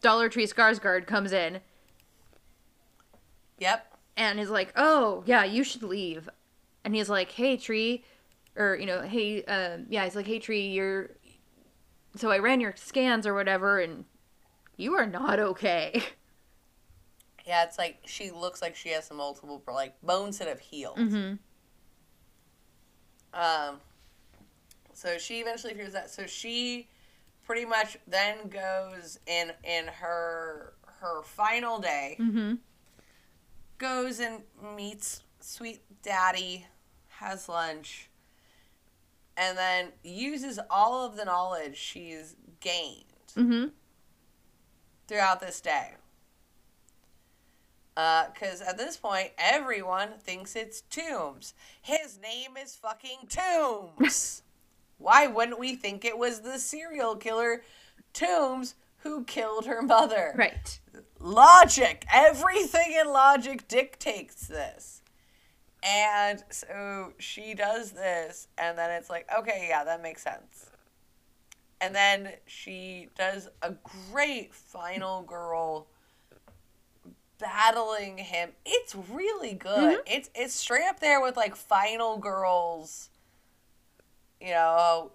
Dollar 0.00 0.28
Tree 0.28 0.46
Skarsgård 0.46 1.06
comes 1.06 1.32
in 1.32 1.60
Yep. 3.58 3.96
and 4.16 4.38
is 4.38 4.50
like, 4.50 4.72
"Oh, 4.76 5.24
yeah, 5.26 5.44
you 5.44 5.64
should 5.64 5.82
leave." 5.82 6.28
And 6.84 6.94
he's 6.94 7.08
like, 7.08 7.32
"Hey, 7.32 7.56
Tree," 7.56 8.04
or 8.54 8.76
you 8.76 8.86
know, 8.86 9.02
"Hey, 9.02 9.42
um, 9.44 9.86
yeah." 9.88 10.04
He's 10.04 10.14
like, 10.14 10.26
"Hey, 10.26 10.38
Tree, 10.38 10.68
you're." 10.68 11.10
So 12.16 12.30
I 12.30 12.38
ran 12.38 12.60
your 12.60 12.74
scans 12.76 13.26
or 13.26 13.34
whatever, 13.34 13.80
and 13.80 14.04
you 14.76 14.94
are 14.94 15.06
not 15.06 15.40
okay. 15.40 16.02
Yeah, 17.46 17.64
it's 17.64 17.78
like 17.78 18.00
she 18.04 18.30
looks 18.30 18.60
like 18.60 18.76
she 18.76 18.90
has 18.90 19.06
some 19.06 19.16
multiple 19.16 19.62
like 19.66 19.98
bones 20.02 20.36
that 20.38 20.48
have 20.48 20.60
healed. 20.60 20.98
Mm-hmm. 20.98 21.36
Um, 23.32 23.80
so 24.98 25.16
she 25.16 25.38
eventually 25.38 25.74
figures 25.74 25.92
that. 25.92 26.10
So 26.10 26.26
she 26.26 26.88
pretty 27.44 27.64
much 27.64 27.96
then 28.08 28.48
goes 28.48 29.20
in 29.28 29.52
in 29.62 29.86
her 29.86 30.72
her 31.00 31.22
final 31.22 31.78
day. 31.78 32.16
Mm-hmm. 32.18 32.54
Goes 33.78 34.18
and 34.18 34.42
meets 34.76 35.22
sweet 35.38 35.82
daddy, 36.02 36.66
has 37.08 37.48
lunch, 37.48 38.10
and 39.36 39.56
then 39.56 39.92
uses 40.02 40.58
all 40.68 41.06
of 41.06 41.16
the 41.16 41.24
knowledge 41.24 41.76
she's 41.76 42.34
gained 42.60 43.04
Mm-hmm. 43.36 43.68
throughout 45.06 45.38
this 45.38 45.60
day. 45.60 45.92
Because 47.94 48.60
at 48.62 48.76
this 48.78 48.96
point, 48.96 49.30
everyone 49.38 50.10
thinks 50.20 50.56
it's 50.56 50.80
Tombs. 50.82 51.54
His 51.82 52.18
name 52.20 52.56
is 52.60 52.74
fucking 52.74 53.28
Tombs. 53.28 54.42
Why 54.98 55.26
wouldn't 55.26 55.58
we 55.58 55.74
think 55.74 56.04
it 56.04 56.18
was 56.18 56.40
the 56.40 56.58
serial 56.58 57.16
killer 57.16 57.62
Tombs 58.12 58.74
who 58.98 59.24
killed 59.24 59.66
her 59.66 59.80
mother? 59.80 60.34
Right. 60.36 60.78
Logic. 61.20 62.04
Everything 62.12 62.96
in 63.00 63.08
logic 63.12 63.68
dictates 63.68 64.46
this. 64.46 65.02
And 65.82 66.42
so 66.50 67.12
she 67.18 67.54
does 67.54 67.92
this, 67.92 68.48
and 68.58 68.76
then 68.76 68.90
it's 68.90 69.08
like, 69.08 69.28
okay, 69.38 69.66
yeah, 69.68 69.84
that 69.84 70.02
makes 70.02 70.22
sense. 70.22 70.70
And 71.80 71.94
then 71.94 72.32
she 72.46 73.08
does 73.16 73.48
a 73.62 73.74
great 74.10 74.52
final 74.52 75.22
girl 75.22 75.86
battling 77.38 78.18
him. 78.18 78.50
It's 78.66 78.96
really 78.96 79.54
good. 79.54 80.00
Mm-hmm. 80.00 80.12
It's 80.12 80.30
it's 80.34 80.54
straight 80.54 80.88
up 80.88 80.98
there 80.98 81.20
with 81.20 81.36
like 81.36 81.54
final 81.54 82.18
girls. 82.18 83.10
You 84.40 84.50
know, 84.50 85.12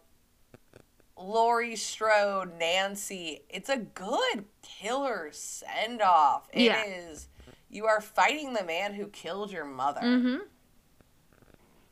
Laurie 1.17 1.75
Strode, 1.75 2.57
Nancy. 2.57 3.41
It's 3.49 3.69
a 3.69 3.77
good 3.77 4.45
killer 4.61 5.29
send 5.31 6.01
off. 6.01 6.47
It 6.51 6.71
is. 6.71 7.27
Yeah. 7.29 7.53
You 7.69 7.85
are 7.85 8.01
fighting 8.01 8.53
the 8.53 8.63
man 8.63 8.93
who 8.93 9.07
killed 9.07 9.51
your 9.51 9.65
mother. 9.65 10.01
Mm-hmm. 10.01 10.37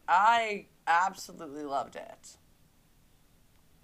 I 0.08 0.68
absolutely 0.86 1.64
loved 1.64 1.96
it. 1.96 2.38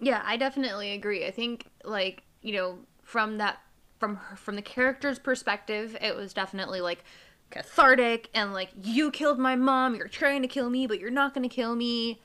Yeah, 0.00 0.22
I 0.24 0.36
definitely 0.36 0.92
agree. 0.92 1.26
I 1.26 1.30
think 1.30 1.66
like, 1.84 2.22
you 2.42 2.52
know, 2.52 2.78
from 3.02 3.38
that 3.38 3.58
from 3.98 4.16
her, 4.16 4.36
from 4.36 4.54
the 4.54 4.62
character's 4.62 5.18
perspective, 5.18 5.96
it 6.00 6.14
was 6.14 6.32
definitely 6.32 6.80
like 6.80 7.02
cathartic 7.50 8.28
and 8.34 8.52
like 8.52 8.70
you 8.80 9.10
killed 9.10 9.38
my 9.38 9.56
mom, 9.56 9.94
you're 9.94 10.06
trying 10.06 10.42
to 10.42 10.48
kill 10.48 10.70
me, 10.70 10.86
but 10.86 11.00
you're 11.00 11.10
not 11.10 11.34
going 11.34 11.48
to 11.48 11.54
kill 11.54 11.74
me. 11.74 12.20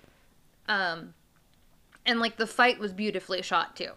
Um 0.68 1.14
and 2.06 2.20
like 2.20 2.38
the 2.38 2.48
fight 2.48 2.80
was 2.80 2.92
beautifully 2.94 3.42
shot 3.42 3.76
too. 3.76 3.92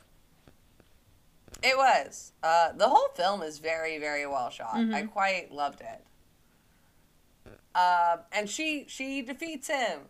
It 1.62 1.76
was. 1.76 2.32
Uh, 2.42 2.72
the 2.72 2.88
whole 2.88 3.08
film 3.14 3.42
is 3.42 3.58
very, 3.58 3.98
very 3.98 4.26
well 4.26 4.50
shot. 4.50 4.76
I 4.76 5.02
quite 5.04 5.50
loved 5.52 5.80
it. 5.80 6.04
Um, 7.74 8.20
and 8.32 8.48
she 8.48 8.84
she 8.88 9.22
defeats 9.22 9.68
him. 9.68 10.00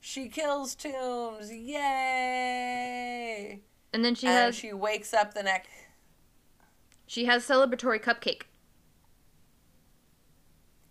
She 0.00 0.28
kills 0.28 0.74
Tombs. 0.74 1.52
Yay! 1.52 2.90
And 3.92 4.04
then 4.04 4.14
she 4.14 4.26
and 4.26 4.36
has 4.36 4.54
she 4.54 4.72
wakes 4.72 5.12
up 5.12 5.34
the 5.34 5.42
next. 5.42 5.68
she 7.06 7.24
has 7.26 7.44
celebratory 7.46 8.00
cupcake. 8.00 8.42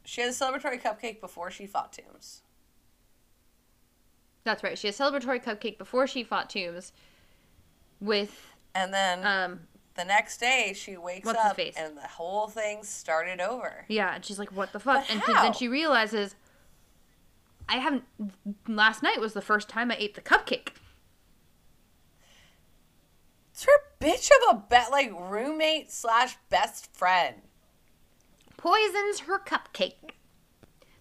She 0.03 0.21
had 0.21 0.29
a 0.29 0.33
celebratory 0.33 0.81
cupcake 0.81 1.19
before 1.21 1.49
she 1.51 1.65
fought 1.65 1.93
Tombs. 1.93 2.41
That's 4.47 4.63
right. 4.63 4.77
She 4.77 4.87
has 4.87 4.97
celebratory 4.97 5.43
cupcake 5.43 5.77
before 5.77 6.07
she 6.07 6.23
fought 6.23 6.49
Tombs 6.49 6.93
with 7.99 8.53
And 8.73 8.93
then 8.93 9.25
um 9.27 9.59
the 9.95 10.05
next 10.05 10.37
day, 10.37 10.73
she 10.73 10.95
wakes 10.95 11.25
What's 11.25 11.37
his 11.41 11.49
up 11.49 11.55
face? 11.57 11.75
and 11.77 11.97
the 11.97 12.01
whole 12.07 12.47
thing 12.47 12.83
started 12.83 13.41
over. 13.41 13.83
Yeah, 13.89 14.15
and 14.15 14.23
she's 14.23 14.39
like, 14.39 14.53
"What 14.53 14.71
the 14.71 14.79
fuck?" 14.79 15.03
But 15.05 15.11
and 15.11 15.19
how? 15.21 15.41
then 15.41 15.51
she 15.53 15.67
realizes, 15.67 16.35
"I 17.67 17.77
haven't." 17.79 18.05
Last 18.69 19.03
night 19.03 19.19
was 19.19 19.33
the 19.33 19.41
first 19.41 19.67
time 19.67 19.91
I 19.91 19.97
ate 19.99 20.13
the 20.15 20.21
cupcake. 20.21 20.69
It's 23.51 23.65
her 23.65 23.71
bitch 23.99 24.29
of 24.49 24.55
a 24.55 24.59
bet 24.69 24.91
like 24.91 25.11
roommate 25.13 25.91
slash 25.91 26.37
best 26.49 26.95
friend. 26.95 27.41
Poisons 28.55 29.21
her 29.21 29.39
cupcake. 29.39 30.11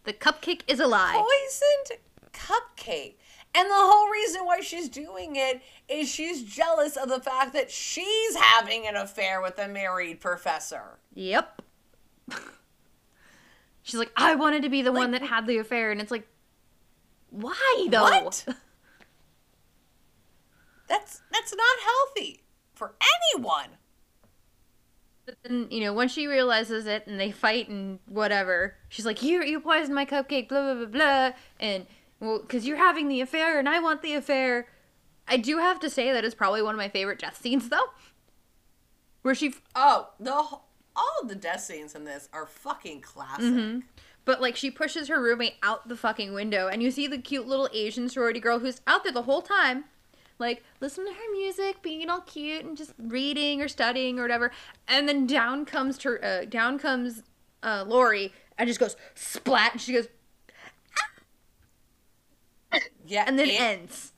The 0.04 0.14
cupcake 0.14 0.62
is 0.66 0.80
alive. 0.80 1.16
poisoned 1.22 2.00
cupcake. 2.32 3.16
And 3.56 3.70
the 3.70 3.74
whole 3.74 4.10
reason 4.10 4.44
why 4.44 4.60
she's 4.60 4.88
doing 4.88 5.36
it 5.36 5.62
is 5.88 6.10
she's 6.10 6.44
jealous 6.44 6.96
of 6.96 7.08
the 7.08 7.20
fact 7.20 7.54
that 7.54 7.70
she's 7.70 8.36
having 8.36 8.86
an 8.86 8.96
affair 8.96 9.40
with 9.40 9.58
a 9.58 9.66
married 9.66 10.20
professor. 10.20 10.98
Yep. 11.14 11.62
she's 13.82 13.98
like, 13.98 14.12
"I 14.14 14.34
wanted 14.34 14.62
to 14.62 14.68
be 14.68 14.82
the 14.82 14.92
one 14.92 15.12
that 15.12 15.22
had 15.22 15.46
the 15.46 15.56
affair," 15.56 15.90
and 15.90 16.02
it's 16.02 16.10
like, 16.10 16.28
why 17.30 17.86
though? 17.90 18.02
What? 18.02 18.44
That's 20.88 21.20
that's 21.32 21.52
not 21.52 21.78
healthy 21.84 22.44
for 22.74 22.94
anyone. 23.34 23.70
But 25.24 25.34
then, 25.42 25.66
you 25.68 25.80
know, 25.80 25.92
when 25.92 26.06
she 26.06 26.28
realizes 26.28 26.86
it 26.86 27.08
and 27.08 27.18
they 27.18 27.32
fight 27.32 27.68
and 27.68 27.98
whatever, 28.06 28.76
she's 28.88 29.04
like, 29.04 29.20
"You, 29.20 29.42
you 29.42 29.58
poisoned 29.58 29.96
my 29.96 30.06
cupcake, 30.06 30.48
blah 30.48 30.62
blah 30.62 30.74
blah 30.74 30.86
blah," 30.86 31.32
and 31.58 31.86
well, 32.20 32.38
because 32.40 32.66
you're 32.66 32.76
having 32.78 33.08
the 33.08 33.20
affair 33.20 33.58
and 33.58 33.68
I 33.68 33.78
want 33.80 34.02
the 34.02 34.14
affair. 34.14 34.68
I 35.28 35.36
do 35.36 35.58
have 35.58 35.80
to 35.80 35.90
say 35.90 36.12
that 36.12 36.24
is 36.24 36.34
probably 36.34 36.62
one 36.62 36.74
of 36.74 36.78
my 36.78 36.88
favorite 36.88 37.18
death 37.18 37.40
scenes, 37.40 37.68
though, 37.68 37.90
where 39.22 39.34
she, 39.34 39.48
F- 39.48 39.62
Oh, 39.74 40.10
the 40.20 40.32
all 40.32 41.12
of 41.22 41.28
the 41.28 41.34
death 41.34 41.60
scenes 41.60 41.94
in 41.94 42.04
this 42.04 42.28
are 42.32 42.46
fucking 42.46 43.02
classic. 43.02 43.82
but 44.24 44.40
like 44.40 44.56
she 44.56 44.70
pushes 44.70 45.08
her 45.08 45.20
roommate 45.20 45.56
out 45.62 45.88
the 45.88 45.96
fucking 45.96 46.32
window, 46.32 46.68
and 46.68 46.82
you 46.82 46.90
see 46.90 47.06
the 47.06 47.18
cute 47.18 47.46
little 47.46 47.68
Asian 47.72 48.08
sorority 48.08 48.40
girl 48.40 48.60
who's 48.60 48.80
out 48.86 49.02
there 49.04 49.12
the 49.12 49.22
whole 49.22 49.42
time. 49.42 49.84
Like, 50.38 50.62
listen 50.80 51.06
to 51.06 51.12
her 51.12 51.32
music, 51.32 51.80
being 51.82 52.08
all 52.10 52.20
cute 52.20 52.62
and 52.64 52.76
just 52.76 52.92
reading 52.98 53.62
or 53.62 53.68
studying 53.68 54.18
or 54.18 54.22
whatever. 54.22 54.52
And 54.86 55.08
then 55.08 55.26
down 55.26 55.64
comes 55.64 56.02
her, 56.02 56.22
uh, 56.22 56.44
down 56.44 56.78
comes 56.78 57.22
uh, 57.62 57.84
Lori 57.86 58.32
and 58.58 58.68
just 58.68 58.78
goes 58.78 58.96
splat, 59.14 59.72
and 59.72 59.80
she 59.80 59.92
goes, 59.94 60.08
Yeah, 63.06 63.24
and 63.26 63.38
then 63.38 63.48
it- 63.48 63.60
ends. 63.60 64.12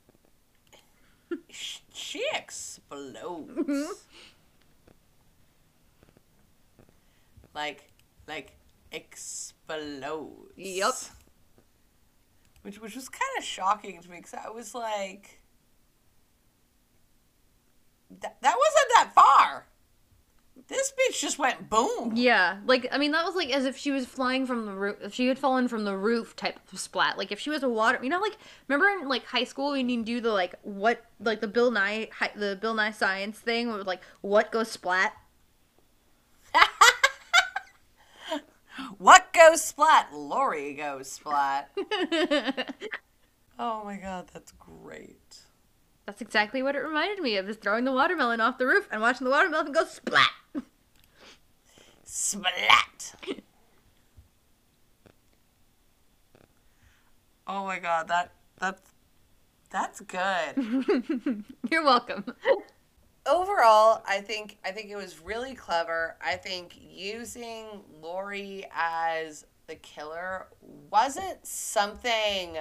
she 1.92 2.24
explodes. 2.34 3.50
Mm-hmm. 3.50 3.92
Like, 7.54 7.90
like 8.26 8.52
explodes. 8.92 10.52
Yep. 10.56 10.94
Which, 12.62 12.80
which 12.80 12.94
was 12.94 13.08
kind 13.08 13.22
of 13.38 13.44
shocking 13.44 14.00
to 14.00 14.10
me 14.10 14.18
because 14.18 14.34
I 14.34 14.48
was 14.50 14.74
like, 14.74 15.40
that, 18.20 18.36
that 18.40 18.54
wasn't 18.56 18.90
that 18.94 19.12
far. 19.14 19.66
This 20.68 20.92
bitch 20.92 21.18
just 21.18 21.38
went 21.38 21.70
boom. 21.70 22.12
Yeah, 22.14 22.58
like 22.66 22.86
I 22.92 22.98
mean, 22.98 23.12
that 23.12 23.24
was 23.24 23.34
like 23.34 23.50
as 23.50 23.64
if 23.64 23.76
she 23.78 23.90
was 23.90 24.04
flying 24.04 24.46
from 24.46 24.66
the 24.66 24.74
roof. 24.74 24.96
If 25.02 25.14
she 25.14 25.26
had 25.26 25.38
fallen 25.38 25.66
from 25.66 25.84
the 25.84 25.96
roof, 25.96 26.36
type 26.36 26.60
of 26.70 26.78
splat. 26.78 27.16
Like 27.16 27.32
if 27.32 27.40
she 27.40 27.48
was 27.48 27.62
a 27.62 27.68
water, 27.68 27.98
you 28.02 28.10
know, 28.10 28.20
like 28.20 28.36
remember 28.68 28.88
in 28.88 29.08
like 29.08 29.24
high 29.24 29.44
school 29.44 29.70
when 29.70 29.88
you 29.88 30.04
do 30.04 30.20
the 30.20 30.30
like 30.30 30.54
what 30.62 31.04
like 31.20 31.40
the 31.40 31.48
Bill 31.48 31.70
Nye 31.70 32.10
hi- 32.12 32.32
the 32.36 32.58
Bill 32.60 32.74
Nye 32.74 32.90
science 32.90 33.38
thing 33.38 33.68
where 33.68 33.82
like 33.82 34.02
what 34.20 34.52
goes 34.52 34.70
splat. 34.70 35.14
What 38.98 39.32
goes 39.32 39.62
splat? 39.62 40.08
Lori 40.14 40.74
goes 40.74 41.10
splat. 41.10 41.70
oh 43.58 43.84
my 43.84 43.96
god, 43.96 44.28
that's 44.32 44.52
great. 44.52 45.38
That's 46.08 46.22
exactly 46.22 46.62
what 46.62 46.74
it 46.74 46.78
reminded 46.78 47.20
me 47.20 47.36
of: 47.36 47.50
is 47.50 47.58
throwing 47.58 47.84
the 47.84 47.92
watermelon 47.92 48.40
off 48.40 48.56
the 48.56 48.64
roof 48.64 48.88
and 48.90 49.02
watching 49.02 49.26
the 49.26 49.30
watermelon 49.30 49.72
go 49.72 49.84
splat. 49.84 50.30
Splat. 52.02 53.14
oh 57.46 57.66
my 57.66 57.78
god, 57.78 58.08
that 58.08 58.32
that's 58.58 58.80
that's 59.68 60.00
good. 60.00 61.44
You're 61.70 61.84
welcome. 61.84 62.24
Overall, 63.26 64.02
I 64.08 64.22
think 64.22 64.56
I 64.64 64.70
think 64.70 64.88
it 64.88 64.96
was 64.96 65.20
really 65.20 65.54
clever. 65.54 66.16
I 66.24 66.36
think 66.36 66.74
using 66.80 67.66
Lori 68.00 68.64
as 68.74 69.44
the 69.66 69.74
killer 69.74 70.46
wasn't 70.90 71.46
something 71.46 72.56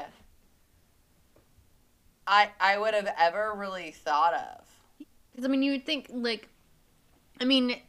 I 2.27 2.51
I 2.59 2.77
would 2.77 2.93
have 2.93 3.13
ever 3.17 3.53
really 3.55 3.91
thought 3.91 4.33
of. 4.33 4.65
Because 5.31 5.45
I 5.45 5.47
mean, 5.47 5.63
you 5.63 5.71
would 5.71 5.85
think 5.85 6.07
like, 6.11 6.49
I 7.39 7.45
mean, 7.45 7.79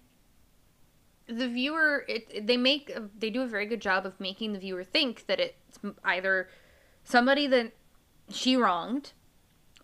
the 1.26 1.48
viewer 1.48 2.04
it, 2.08 2.46
they 2.46 2.56
make 2.56 2.96
they 3.18 3.30
do 3.30 3.42
a 3.42 3.46
very 3.46 3.66
good 3.66 3.80
job 3.80 4.06
of 4.06 4.18
making 4.20 4.52
the 4.52 4.58
viewer 4.58 4.84
think 4.84 5.26
that 5.26 5.40
it's 5.40 5.78
either 6.04 6.48
somebody 7.04 7.46
that 7.48 7.72
she 8.30 8.56
wronged, 8.56 9.12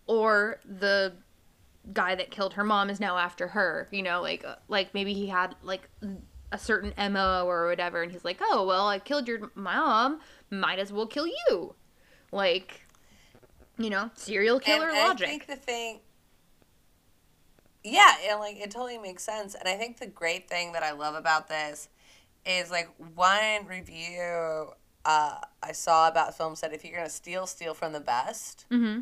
or 0.07 0.59
the 0.63 1.13
guy 1.93 2.15
that 2.15 2.31
killed 2.31 2.53
her 2.53 2.63
mom 2.63 2.89
is 2.89 2.99
now 2.99 3.17
after 3.17 3.49
her. 3.49 3.89
You 3.91 4.03
know, 4.03 4.21
like 4.21 4.45
uh, 4.45 4.55
like 4.67 4.93
maybe 4.93 5.13
he 5.13 5.27
had 5.27 5.55
like 5.61 5.89
a 6.51 6.57
certain 6.57 6.93
mo 7.11 7.45
or 7.45 7.67
whatever, 7.67 8.01
and 8.03 8.11
he's 8.11 8.23
like, 8.23 8.39
oh 8.41 8.65
well, 8.65 8.87
I 8.87 8.99
killed 8.99 9.27
your 9.27 9.51
mom, 9.53 10.21
might 10.49 10.79
as 10.79 10.93
well 10.93 11.07
kill 11.07 11.27
you, 11.27 11.75
like. 12.31 12.84
You 13.77 13.89
know, 13.89 14.09
serial 14.15 14.59
killer 14.59 14.89
and 14.89 14.97
logic. 14.97 15.27
I 15.27 15.29
think 15.29 15.47
the 15.47 15.55
thing, 15.55 15.99
yeah, 17.83 18.13
and 18.29 18.39
like 18.39 18.57
it 18.57 18.71
totally 18.71 18.97
makes 18.97 19.23
sense. 19.23 19.55
And 19.55 19.67
I 19.67 19.75
think 19.75 19.99
the 19.99 20.07
great 20.07 20.49
thing 20.49 20.71
that 20.73 20.83
I 20.83 20.91
love 20.91 21.15
about 21.15 21.47
this 21.49 21.89
is 22.45 22.71
like 22.71 22.89
one 23.15 23.65
review 23.67 24.71
uh, 25.05 25.37
I 25.61 25.71
saw 25.71 26.07
about 26.07 26.35
film 26.35 26.55
said 26.55 26.73
if 26.73 26.83
you're 26.83 26.97
gonna 26.97 27.09
steal, 27.09 27.45
steal 27.45 27.73
from 27.73 27.93
the 27.93 27.99
best. 27.99 28.65
Mm-hmm. 28.71 29.01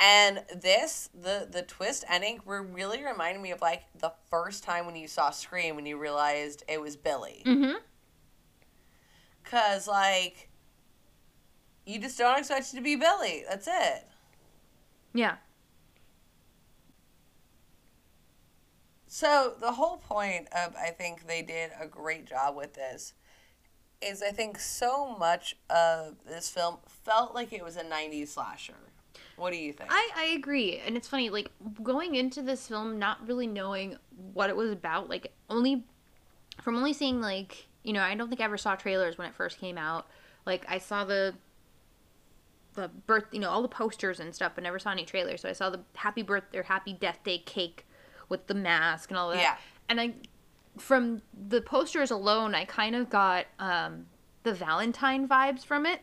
And 0.00 0.42
this, 0.54 1.10
the 1.14 1.46
the 1.50 1.62
twist 1.62 2.04
ending, 2.08 2.40
were 2.44 2.62
really 2.62 3.04
reminded 3.04 3.42
me 3.42 3.50
of 3.50 3.60
like 3.60 3.82
the 3.98 4.12
first 4.30 4.62
time 4.64 4.86
when 4.86 4.96
you 4.96 5.08
saw 5.08 5.30
Scream 5.30 5.76
when 5.76 5.86
you 5.86 5.98
realized 5.98 6.62
it 6.68 6.80
was 6.80 6.96
Billy. 6.96 7.42
Mm-hmm. 7.44 7.78
Cause 9.44 9.86
like, 9.86 10.50
you 11.86 12.00
just 12.00 12.18
don't 12.18 12.38
expect 12.38 12.72
it 12.72 12.76
to 12.76 12.82
be 12.82 12.96
Billy. 12.96 13.44
That's 13.48 13.68
it. 13.68 14.06
Yeah. 15.12 15.36
So 19.06 19.54
the 19.60 19.72
whole 19.72 19.98
point 19.98 20.48
of 20.52 20.74
I 20.74 20.90
think 20.90 21.28
they 21.28 21.40
did 21.42 21.70
a 21.80 21.86
great 21.86 22.26
job 22.26 22.56
with 22.56 22.74
this 22.74 23.14
is 24.02 24.22
I 24.22 24.30
think 24.30 24.58
so 24.58 25.16
much 25.16 25.56
of 25.70 26.16
this 26.26 26.50
film 26.50 26.78
felt 26.88 27.34
like 27.34 27.52
it 27.52 27.64
was 27.64 27.76
a 27.76 27.84
90s 27.84 28.28
slasher. 28.28 28.74
What 29.36 29.52
do 29.52 29.56
you 29.56 29.72
think? 29.72 29.90
I, 29.92 30.10
I 30.16 30.24
agree. 30.36 30.80
And 30.84 30.96
it's 30.96 31.08
funny, 31.08 31.30
like, 31.30 31.50
going 31.82 32.14
into 32.14 32.42
this 32.42 32.68
film 32.68 32.98
not 32.98 33.26
really 33.26 33.46
knowing 33.46 33.96
what 34.32 34.48
it 34.48 34.56
was 34.56 34.70
about, 34.70 35.08
like, 35.08 35.32
only 35.50 35.84
from 36.62 36.76
only 36.76 36.92
seeing, 36.92 37.20
like, 37.20 37.66
you 37.82 37.92
know, 37.92 38.00
I 38.00 38.14
don't 38.14 38.28
think 38.28 38.40
I 38.40 38.44
ever 38.44 38.56
saw 38.56 38.76
trailers 38.76 39.18
when 39.18 39.28
it 39.28 39.34
first 39.34 39.58
came 39.58 39.76
out. 39.76 40.06
Like, 40.46 40.64
I 40.68 40.78
saw 40.78 41.04
the 41.04 41.34
the 42.74 42.88
birth, 43.06 43.24
you 43.32 43.40
know, 43.40 43.50
all 43.50 43.62
the 43.62 43.68
posters 43.68 44.20
and 44.20 44.34
stuff, 44.34 44.52
but 44.54 44.64
never 44.64 44.78
saw 44.78 44.90
any 44.90 45.04
trailers. 45.04 45.40
So 45.40 45.48
I 45.48 45.52
saw 45.52 45.70
the 45.70 45.80
happy 45.94 46.22
birth 46.22 46.44
or 46.54 46.64
happy 46.64 46.92
death 46.92 47.18
day 47.24 47.38
cake 47.38 47.86
with 48.28 48.46
the 48.46 48.54
mask 48.54 49.10
and 49.10 49.18
all 49.18 49.30
that. 49.30 49.38
Yeah. 49.38 49.56
And 49.88 50.00
I, 50.00 50.14
from 50.78 51.22
the 51.48 51.60
posters 51.60 52.10
alone, 52.10 52.54
I 52.54 52.64
kind 52.64 52.94
of 52.96 53.10
got 53.10 53.46
um, 53.58 54.06
the 54.42 54.52
Valentine 54.54 55.28
vibes 55.28 55.64
from 55.64 55.86
it. 55.86 56.00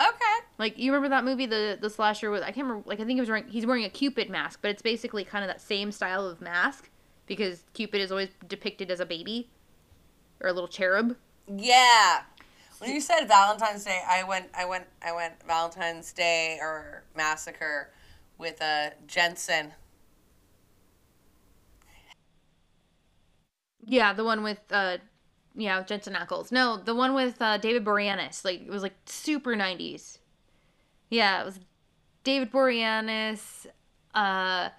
okay. 0.00 0.46
Like 0.58 0.78
you 0.78 0.92
remember 0.92 1.08
that 1.14 1.24
movie, 1.24 1.46
the 1.46 1.78
the 1.80 1.90
slasher 1.90 2.30
with 2.30 2.42
I 2.42 2.52
can't 2.52 2.66
remember. 2.66 2.88
Like 2.88 3.00
I 3.00 3.04
think 3.04 3.16
he 3.16 3.20
was 3.20 3.28
wearing 3.28 3.48
he's 3.48 3.66
wearing 3.66 3.84
a 3.84 3.90
Cupid 3.90 4.30
mask, 4.30 4.60
but 4.62 4.70
it's 4.70 4.82
basically 4.82 5.24
kind 5.24 5.44
of 5.44 5.48
that 5.48 5.60
same 5.60 5.90
style 5.90 6.26
of 6.26 6.40
mask 6.40 6.90
because 7.26 7.64
Cupid 7.72 8.00
is 8.00 8.10
always 8.12 8.28
depicted 8.46 8.90
as 8.90 9.00
a 9.00 9.06
baby 9.06 9.50
or 10.40 10.48
a 10.48 10.52
little 10.52 10.68
cherub. 10.68 11.16
Yeah. 11.48 12.22
When 12.84 12.94
you 12.94 13.00
said 13.00 13.26
Valentine's 13.26 13.84
Day, 13.84 14.02
I 14.06 14.24
went, 14.24 14.50
I 14.54 14.66
went, 14.66 14.84
I 15.02 15.12
went 15.14 15.34
Valentine's 15.46 16.12
Day 16.12 16.58
or 16.60 17.04
Massacre 17.16 17.90
with 18.36 18.60
uh, 18.60 18.90
Jensen. 19.06 19.72
Yeah, 23.86 24.12
the 24.12 24.24
one 24.24 24.42
with 24.42 24.60
uh, 24.70 24.98
yeah, 25.54 25.78
with 25.78 25.86
Jensen 25.86 26.14
Ackles. 26.14 26.52
No, 26.52 26.76
the 26.76 26.94
one 26.94 27.14
with 27.14 27.40
uh, 27.40 27.56
David 27.58 27.84
Boreanaz. 27.84 28.44
Like 28.44 28.60
it 28.60 28.70
was 28.70 28.82
like 28.82 28.94
super 29.06 29.56
nineties. 29.56 30.18
Yeah, 31.08 31.40
it 31.42 31.44
was 31.46 31.60
David 32.22 32.52
Boreanaz, 32.52 33.66
uh, 34.14 34.70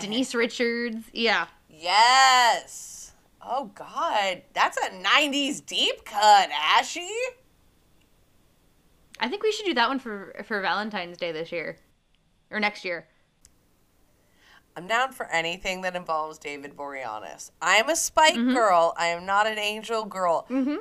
Denise 0.00 0.34
Richards. 0.34 1.06
Yeah. 1.12 1.46
Yes. 1.68 3.01
Oh 3.44 3.66
God, 3.74 4.42
that's 4.54 4.76
a 4.78 4.90
'90s 4.90 5.64
deep 5.64 6.04
cut, 6.04 6.50
Ashy. 6.50 7.08
I 9.20 9.28
think 9.28 9.42
we 9.42 9.52
should 9.52 9.66
do 9.66 9.74
that 9.74 9.88
one 9.88 9.98
for 9.98 10.34
for 10.44 10.60
Valentine's 10.60 11.18
Day 11.18 11.32
this 11.32 11.52
year, 11.52 11.78
or 12.50 12.60
next 12.60 12.84
year. 12.84 13.08
I'm 14.76 14.86
down 14.86 15.12
for 15.12 15.26
anything 15.26 15.82
that 15.82 15.94
involves 15.94 16.38
David 16.38 16.74
Boreanaz. 16.76 17.50
I 17.60 17.76
am 17.76 17.90
a 17.90 17.96
Spike 17.96 18.36
girl. 18.36 18.94
I 18.96 19.08
am 19.08 19.26
not 19.26 19.46
an 19.46 19.58
Angel 19.58 20.04
girl. 20.06 20.46
Mm-hmm. 20.48 20.76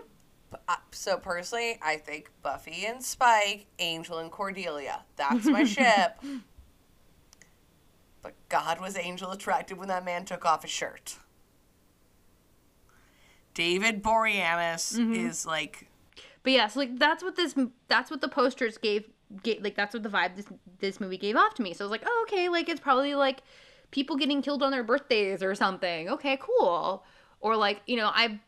Uh, 0.68 0.76
So 0.92 1.18
personally, 1.18 1.78
I 1.82 1.98
think 1.98 2.30
Buffy 2.42 2.86
and 2.86 3.04
Spike, 3.04 3.66
Angel 3.80 4.20
and 4.20 4.32
Cordelia. 4.32 5.04
That's 5.18 5.46
my 5.46 5.64
ship. 5.66 6.22
But 8.22 8.34
God 8.48 8.80
was 8.80 8.96
Angel 8.98 9.32
attractive 9.32 9.78
when 9.78 9.90
that 9.90 10.06
man 10.06 10.24
took 10.24 10.46
off 10.46 10.62
his 10.62 10.72
shirt. 10.72 11.18
David 13.62 14.02
Boreanaz 14.02 14.98
mm-hmm. 14.98 15.14
is 15.14 15.46
like 15.46 15.88
But 16.42 16.54
yeah, 16.54 16.68
so 16.68 16.80
like 16.80 16.98
that's 16.98 17.24
what 17.24 17.36
this 17.36 17.54
that's 17.88 18.10
what 18.10 18.20
the 18.20 18.28
posters 18.28 18.80
gave, 18.80 19.08
gave 19.44 19.62
like 19.62 19.76
that's 19.76 19.94
what 19.94 20.02
the 20.02 20.10
vibe 20.10 20.36
this 20.36 20.48
this 20.80 21.00
movie 21.00 21.20
gave 21.20 21.36
off 21.36 21.54
to 21.56 21.62
me. 21.62 21.76
So 21.76 21.84
I 21.84 21.86
was 21.86 21.92
like, 21.92 22.02
oh 22.04 22.26
okay, 22.28 22.50
like 22.50 22.70
it's 22.70 22.80
probably 22.80 23.14
like 23.14 23.44
people 23.92 24.16
getting 24.16 24.42
killed 24.42 24.64
on 24.64 24.72
their 24.72 24.84
birthdays 24.84 25.44
or 25.44 25.54
something. 25.54 26.10
Okay, 26.10 26.40
cool. 26.42 27.04
Or 27.40 27.56
like 27.56 27.82
you 27.86 27.98
know 27.98 28.10
I 28.12 28.40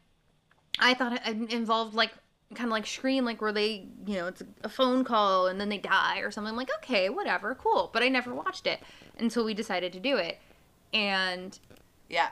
I 0.80 0.96
thought 0.96 1.14
it 1.14 1.54
involved 1.54 1.94
like 1.94 2.12
kind 2.56 2.70
of 2.70 2.72
like 2.72 2.88
Scream, 2.88 3.24
like 3.24 3.40
where 3.40 3.54
they 3.54 3.86
you 4.08 4.16
know 4.16 4.26
it's 4.26 4.42
a 4.64 4.70
phone 4.70 5.04
call 5.04 5.46
and 5.46 5.62
then 5.62 5.70
they 5.70 5.78
die 5.78 6.22
or 6.22 6.32
something. 6.32 6.50
I'm 6.50 6.58
like 6.58 6.72
okay, 6.80 7.12
whatever, 7.12 7.54
cool. 7.54 7.92
But 7.94 8.02
I 8.02 8.10
never 8.10 8.34
watched 8.34 8.66
it 8.66 8.80
until 9.20 9.46
we 9.46 9.54
decided 9.54 9.94
to 9.94 10.00
do 10.00 10.18
it, 10.18 10.40
and 10.92 11.60
yeah. 12.10 12.30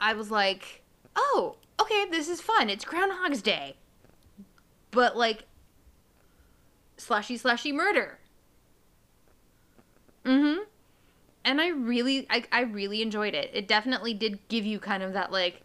I 0.00 0.12
was 0.14 0.30
like, 0.30 0.82
oh, 1.14 1.56
okay, 1.80 2.06
this 2.10 2.28
is 2.28 2.40
fun. 2.40 2.70
It's 2.70 2.84
Groundhog's 2.84 3.42
Day. 3.42 3.76
But 4.90 5.16
like 5.16 5.44
slashy 6.96 7.40
slashy 7.40 7.72
murder. 7.72 8.18
Mm-hmm. 10.24 10.62
And 11.44 11.60
I 11.60 11.68
really 11.68 12.26
I, 12.30 12.44
I 12.52 12.62
really 12.62 13.02
enjoyed 13.02 13.34
it. 13.34 13.50
It 13.52 13.68
definitely 13.68 14.14
did 14.14 14.38
give 14.48 14.64
you 14.64 14.78
kind 14.78 15.02
of 15.02 15.12
that 15.12 15.32
like 15.32 15.62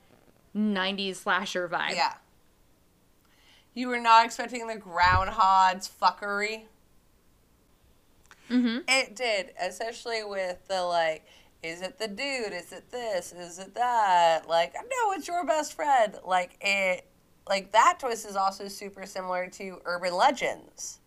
90s 0.56 1.18
slasher 1.18 1.68
vibe. 1.68 1.96
Yeah. 1.96 2.14
You 3.74 3.88
were 3.88 4.00
not 4.00 4.26
expecting 4.26 4.68
the 4.68 4.76
groundhog's 4.76 5.90
fuckery. 5.90 6.64
Mm-hmm. 8.50 8.80
It 8.88 9.16
did, 9.16 9.52
especially 9.62 10.24
with 10.24 10.68
the 10.68 10.84
like, 10.84 11.26
is 11.62 11.82
it 11.82 12.00
the 12.00 12.08
dude? 12.08 12.54
Is 12.54 12.72
it 12.72 12.90
this? 12.92 13.34
Is 13.34 13.60
it 13.60 13.76
that? 13.76 14.48
Like, 14.48 14.74
no, 14.76 15.12
it's 15.14 15.28
your 15.28 15.46
best 15.46 15.74
friend. 15.74 16.16
Like 16.26 16.58
it, 16.62 17.06
like 17.48 17.72
that 17.74 17.98
twist 18.00 18.26
is 18.28 18.36
also 18.36 18.68
super 18.68 19.06
similar 19.06 19.48
to 19.52 19.80
Urban 19.86 20.14
Legends, 20.14 21.00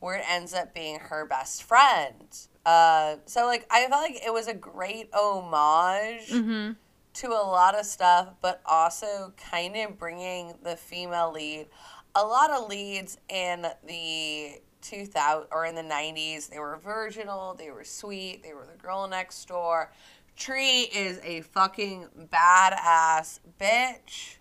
where 0.00 0.16
it 0.16 0.24
ends 0.28 0.52
up 0.52 0.74
being 0.74 0.98
her 0.98 1.24
best 1.26 1.62
friend. 1.62 2.26
Uh, 2.66 3.16
so 3.26 3.46
like, 3.46 3.66
I 3.70 3.86
felt 3.88 4.02
like 4.02 4.20
it 4.24 4.32
was 4.32 4.48
a 4.48 4.54
great 4.54 5.08
homage 5.12 6.28
Mm-hmm. 6.30 6.72
to 7.14 7.28
a 7.28 7.44
lot 7.44 7.78
of 7.78 7.84
stuff, 7.86 8.34
but 8.40 8.60
also 8.66 9.32
kind 9.50 9.76
of 9.76 9.98
bringing 9.98 10.54
the 10.62 10.76
female 10.76 11.32
lead. 11.32 11.66
A 12.14 12.24
lot 12.24 12.50
of 12.50 12.68
leads 12.68 13.18
in 13.28 13.66
the 13.86 14.60
2000 14.82 15.46
or 15.50 15.64
in 15.64 15.74
the 15.74 15.82
90s, 15.82 16.48
they 16.48 16.58
were 16.58 16.76
virginal, 16.76 17.54
they 17.54 17.70
were 17.70 17.84
sweet, 17.84 18.42
they 18.42 18.52
were 18.52 18.66
the 18.66 18.76
girl 18.82 19.06
next 19.08 19.46
door. 19.46 19.92
Tree 20.36 20.82
is 20.82 21.20
a 21.24 21.40
fucking 21.42 22.08
badass 22.32 23.40
bitch. 23.60 24.36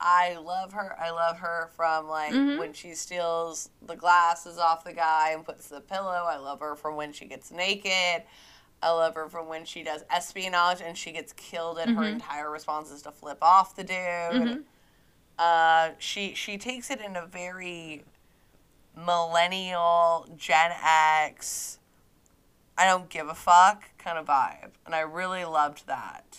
I 0.00 0.36
love 0.36 0.72
her. 0.74 0.96
I 1.00 1.10
love 1.10 1.38
her 1.40 1.70
from 1.74 2.06
like 2.08 2.32
Mhm. 2.32 2.58
when 2.58 2.72
she 2.72 2.94
steals 2.94 3.70
the 3.82 3.96
glasses 3.96 4.56
off 4.56 4.84
the 4.84 4.92
guy 4.92 5.30
and 5.30 5.44
puts 5.44 5.68
the 5.68 5.80
pillow. 5.80 6.24
I 6.28 6.36
love 6.36 6.60
her 6.60 6.76
from 6.76 6.94
when 6.94 7.12
she 7.12 7.24
gets 7.24 7.50
naked. 7.50 8.22
I 8.80 8.90
love 8.90 9.16
her 9.16 9.28
from 9.28 9.48
when 9.48 9.64
she 9.64 9.82
does 9.82 10.04
espionage 10.08 10.80
and 10.80 10.96
she 10.96 11.10
gets 11.10 11.32
killed 11.32 11.78
and 11.78 11.96
her 11.96 12.04
Mhm. 12.04 12.12
entire 12.12 12.48
response 12.48 12.90
is 12.92 13.02
to 13.02 13.10
flip 13.10 13.38
off 13.42 13.74
the 13.74 13.82
dude. 13.82 13.96
Mhm. 13.96 14.64
Uh, 15.38 15.90
she 15.98 16.34
she 16.34 16.58
takes 16.58 16.90
it 16.90 17.00
in 17.00 17.14
a 17.14 17.24
very 17.24 18.04
millennial 18.96 20.26
Gen 20.36 20.72
X. 20.82 21.78
I 22.76 22.84
don't 22.84 23.08
give 23.08 23.28
a 23.28 23.34
fuck 23.34 23.84
kind 23.98 24.18
of 24.18 24.26
vibe, 24.26 24.70
and 24.84 24.94
I 24.94 25.00
really 25.00 25.44
loved 25.44 25.86
that. 25.86 26.38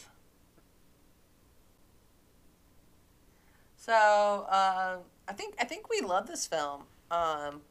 So 3.77 3.93
uh, 3.93 4.97
I 5.27 5.33
think 5.33 5.55
I 5.59 5.65
think 5.65 5.89
we 5.89 6.01
love 6.01 6.27
this 6.27 6.45
film. 6.45 6.83
Um, 7.09 7.61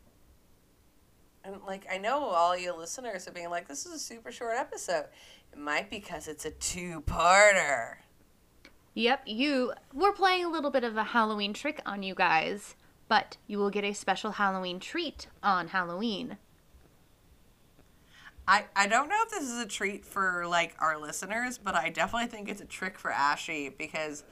and 1.44 1.56
like 1.66 1.86
I 1.90 1.98
know 1.98 2.24
all 2.24 2.56
you 2.56 2.74
listeners 2.74 3.28
are 3.28 3.32
being 3.32 3.50
like, 3.50 3.68
this 3.68 3.86
is 3.86 3.92
a 3.92 3.98
super 3.98 4.32
short 4.32 4.56
episode. 4.56 5.06
It 5.52 5.58
might 5.58 5.90
be 5.90 5.98
because 5.98 6.26
it's 6.28 6.44
a 6.44 6.50
two-parter. 6.50 7.96
Yep, 8.94 9.22
you 9.26 9.72
we're 9.92 10.12
playing 10.12 10.44
a 10.44 10.50
little 10.50 10.70
bit 10.70 10.84
of 10.84 10.96
a 10.96 11.04
Halloween 11.04 11.52
trick 11.52 11.80
on 11.86 12.02
you 12.02 12.14
guys, 12.14 12.74
but 13.08 13.36
you 13.46 13.58
will 13.58 13.70
get 13.70 13.84
a 13.84 13.92
special 13.92 14.32
Halloween 14.32 14.80
treat 14.80 15.28
on 15.42 15.68
Halloween. 15.68 16.38
I, 18.48 18.64
I 18.74 18.86
don't 18.86 19.10
know 19.10 19.18
if 19.26 19.30
this 19.30 19.44
is 19.44 19.60
a 19.60 19.66
treat 19.66 20.06
for 20.06 20.46
like 20.46 20.74
our 20.78 20.98
listeners, 20.98 21.58
but 21.58 21.74
I 21.74 21.90
definitely 21.90 22.28
think 22.28 22.48
it's 22.48 22.62
a 22.62 22.66
trick 22.66 22.98
for 22.98 23.10
Ashy 23.10 23.68
because 23.68 24.24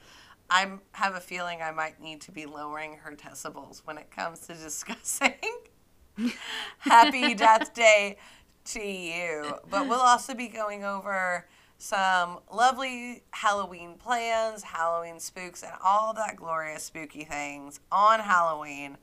I 0.49 0.71
have 0.93 1.13
a 1.13 1.19
feeling 1.19 1.61
I 1.61 1.71
might 1.71 2.01
need 2.01 2.21
to 2.21 2.31
be 2.31 2.47
lowering 2.47 2.97
her 3.03 3.15
decibels 3.15 3.81
when 3.85 3.99
it 3.99 4.09
comes 4.09 4.39
to 4.47 4.53
discussing 4.55 5.35
Happy 6.79 7.33
Death 7.35 7.75
Day 7.75 8.17
2U. 8.65 9.59
But 9.69 9.87
we'll 9.87 9.99
also 9.99 10.33
be 10.33 10.47
going 10.47 10.83
over 10.83 11.47
some 11.77 12.39
lovely 12.51 13.23
Halloween 13.31 13.95
plans, 13.95 14.63
Halloween 14.63 15.19
spooks, 15.19 15.63
and 15.63 15.73
all 15.83 16.13
that 16.13 16.35
glorious 16.35 16.83
spooky 16.83 17.23
things 17.23 17.79
on 17.91 18.19
Halloween. 18.19 18.97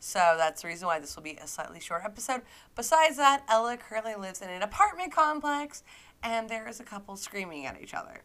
So 0.00 0.34
that's 0.36 0.62
the 0.62 0.68
reason 0.68 0.86
why 0.86 1.00
this 1.00 1.16
will 1.16 1.22
be 1.22 1.38
a 1.42 1.46
slightly 1.46 1.80
short 1.80 2.02
episode. 2.04 2.42
Besides 2.76 3.16
that, 3.16 3.42
Ela 3.48 3.76
currently 3.76 4.14
lives 4.14 4.42
in 4.42 4.48
an 4.48 4.62
apartment 4.62 5.12
complex 5.12 5.82
and 6.22 6.48
there 6.48 6.68
is 6.68 6.80
a 6.80 6.84
couple 6.84 7.16
screaming 7.16 7.66
at 7.66 7.80
each 7.80 7.94
other. 7.94 8.22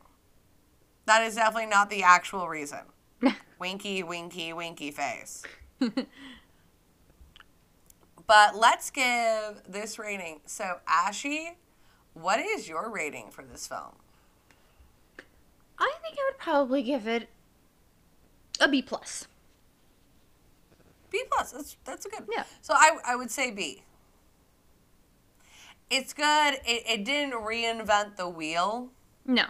That 1.05 1.23
is 1.23 1.35
definitely 1.35 1.69
not 1.69 1.89
the 1.89 2.03
actual 2.03 2.47
reason. 2.47 2.79
winky, 3.59 4.03
winky, 4.03 4.53
winky 4.53 4.91
face. 4.91 5.43
but 8.27 8.55
let's 8.55 8.89
give 8.89 9.61
this 9.67 9.97
rating. 9.97 10.41
So, 10.45 10.79
Ashy, 10.87 11.57
what 12.13 12.39
is 12.39 12.67
your 12.67 12.89
rating 12.89 13.29
for 13.31 13.43
this 13.43 13.67
film? 13.67 13.95
I 15.79 15.91
think 16.01 16.17
I 16.19 16.29
would 16.31 16.37
probably 16.39 16.83
give 16.83 17.07
it 17.07 17.29
a 18.59 18.67
B 18.67 18.81
plus. 18.81 19.27
B 21.09 21.23
plus. 21.31 21.51
That's 21.51 21.77
that's 21.83 22.05
a 22.05 22.09
good. 22.09 22.27
Yeah. 22.31 22.43
So 22.61 22.73
I 22.75 22.97
I 23.05 23.15
would 23.15 23.31
say 23.31 23.51
B. 23.51 23.83
It's 25.89 26.13
good. 26.13 26.55
It 26.65 26.83
it 26.87 27.05
didn't 27.05 27.33
reinvent 27.33 28.15
the 28.15 28.27
wheel, 28.29 28.89
No. 29.25 29.45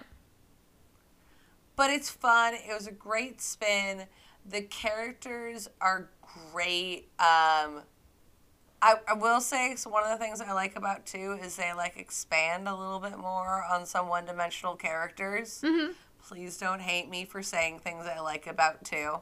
but 1.75 1.89
it's 1.89 2.09
fun. 2.09 2.53
It 2.53 2.73
was 2.73 2.87
a 2.87 2.91
great 2.91 3.41
spin. 3.41 4.07
The 4.45 4.61
characters 4.61 5.69
are 5.79 6.09
great. 6.51 7.09
Um, 7.19 7.83
I, 8.83 8.95
I 9.07 9.13
will 9.13 9.39
say 9.39 9.77
so 9.77 9.89
one 9.89 10.03
of 10.03 10.09
the 10.09 10.17
things 10.23 10.41
I 10.41 10.51
like 10.51 10.75
about 10.75 11.05
two 11.05 11.39
is 11.41 11.55
they 11.55 11.71
like 11.73 11.95
expand 11.95 12.67
a 12.67 12.75
little 12.75 12.99
bit 12.99 13.17
more 13.17 13.63
on 13.71 13.85
some 13.85 14.09
one 14.09 14.25
dimensional 14.25 14.75
characters. 14.75 15.61
Mm-hmm. 15.63 15.93
Please 16.27 16.57
don't 16.57 16.81
hate 16.81 17.09
me 17.09 17.23
for 17.23 17.41
saying 17.41 17.79
things 17.79 18.05
I 18.05 18.19
like 18.19 18.45
about 18.45 18.83
two. 18.83 19.19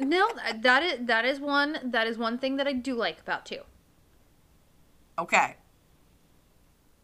No, 0.00 0.30
that 0.62 0.82
is 0.82 1.06
that 1.06 1.26
is 1.26 1.38
one 1.40 1.78
that 1.84 2.06
is 2.06 2.16
one 2.16 2.38
thing 2.38 2.56
that 2.56 2.66
I 2.66 2.72
do 2.72 2.94
like 2.94 3.20
about 3.20 3.44
two. 3.44 3.60
Okay. 5.18 5.56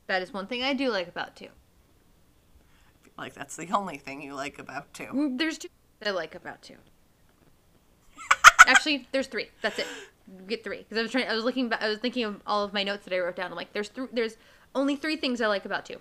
That 0.07 0.23
is 0.23 0.33
one 0.33 0.47
thing 0.47 0.63
I 0.63 0.73
do 0.73 0.91
like 0.91 1.09
about 1.09 1.37
two. 1.37 1.49
Like 3.19 3.35
that's 3.35 3.57
the 3.57 3.71
only 3.71 3.99
thing 3.99 4.23
you 4.23 4.35
like 4.35 4.59
about 4.59 4.95
two. 4.95 5.09
Mm, 5.13 5.37
There's 5.37 5.59
two 5.59 5.69
that 6.01 6.09
I 6.09 6.13
like 6.13 6.35
about 6.35 6.63
two. 6.63 6.77
Actually, 8.67 9.09
there's 9.13 9.27
three. 9.27 9.49
That's 9.63 9.79
it. 9.79 9.87
Get 10.49 10.65
three 10.65 10.79
because 10.79 10.99
I 10.99 11.03
was 11.03 11.11
trying. 11.11 11.29
I 11.29 11.35
was 11.35 11.45
looking. 11.45 11.69
Back, 11.69 11.83
I 11.83 11.89
was 11.89 11.99
thinking 11.99 12.25
of 12.25 12.41
all 12.47 12.65
of 12.65 12.73
my 12.73 12.83
notes 12.83 13.05
that 13.05 13.15
I 13.15 13.19
wrote 13.19 13.37
down. 13.37 13.51
I'm 13.51 13.57
like, 13.57 13.73
there's 13.73 13.89
th- 13.91 14.09
There's 14.13 14.37
only 14.75 14.97
three 14.97 15.17
things 15.17 15.41
I 15.41 15.47
like 15.47 15.65
about 15.65 15.85
two. 15.85 15.99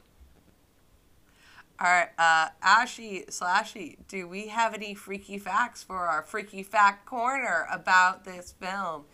All 1.79 1.89
right, 1.89 2.09
uh, 2.17 2.49
Ashy 2.61 3.25
Slashy, 3.29 3.97
do 4.07 4.27
we 4.27 4.47
have 4.47 4.73
any 4.73 4.93
freaky 4.93 5.37
facts 5.37 5.83
for 5.83 5.97
our 5.97 6.21
freaky 6.21 6.63
fact 6.63 7.05
corner 7.05 7.67
about 7.71 8.23
this 8.23 8.53
film? 8.57 9.05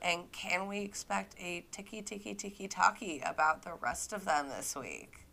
And 0.00 0.30
can 0.30 0.68
we 0.68 0.80
expect 0.80 1.34
a 1.40 1.64
ticky 1.72 2.02
ticky 2.02 2.34
ticky 2.34 2.68
talkie 2.68 3.20
about 3.24 3.62
the 3.62 3.72
rest 3.80 4.12
of 4.12 4.24
them 4.24 4.48
this 4.48 4.76
week? 4.76 5.26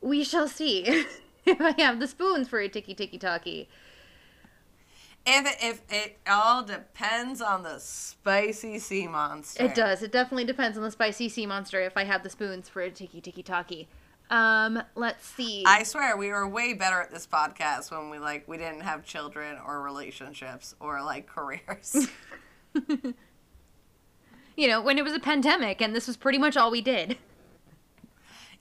We 0.00 0.24
shall 0.24 0.48
see 0.48 1.04
if 1.44 1.60
I 1.60 1.74
have 1.80 2.00
the 2.00 2.08
spoons 2.08 2.48
for 2.48 2.60
a 2.60 2.68
ticky 2.68 2.94
ticky 2.94 3.18
talkie. 3.18 3.68
If 5.26 5.46
it, 5.46 5.56
if 5.62 5.82
it 5.90 6.18
all 6.28 6.62
depends 6.62 7.40
on 7.40 7.62
the 7.62 7.78
spicy 7.78 8.78
sea 8.78 9.06
monster. 9.06 9.64
It 9.64 9.74
does. 9.74 10.02
It 10.02 10.12
definitely 10.12 10.44
depends 10.44 10.76
on 10.76 10.84
the 10.84 10.90
spicy 10.90 11.30
sea 11.30 11.46
monster 11.46 11.80
if 11.80 11.96
I 11.96 12.04
have 12.04 12.22
the 12.22 12.30
spoons 12.30 12.68
for 12.68 12.82
a 12.82 12.90
ticky 12.90 13.22
ticky 13.22 13.42
talkie. 13.42 13.88
Um, 14.30 14.82
let's 14.94 15.26
see. 15.26 15.64
I 15.66 15.82
swear 15.82 16.16
we 16.16 16.28
were 16.28 16.46
way 16.48 16.74
better 16.74 17.00
at 17.00 17.10
this 17.10 17.26
podcast 17.26 17.90
when 17.90 18.10
we 18.10 18.18
like 18.18 18.46
we 18.48 18.56
didn't 18.58 18.80
have 18.80 19.04
children 19.04 19.58
or 19.66 19.82
relationships 19.82 20.74
or 20.80 21.02
like 21.02 21.26
careers. 21.26 22.08
you 24.56 24.68
know, 24.68 24.80
when 24.80 24.98
it 24.98 25.04
was 25.04 25.12
a 25.12 25.20
pandemic 25.20 25.80
and 25.80 25.94
this 25.94 26.06
was 26.06 26.16
pretty 26.16 26.38
much 26.38 26.56
all 26.56 26.70
we 26.70 26.80
did. 26.80 27.16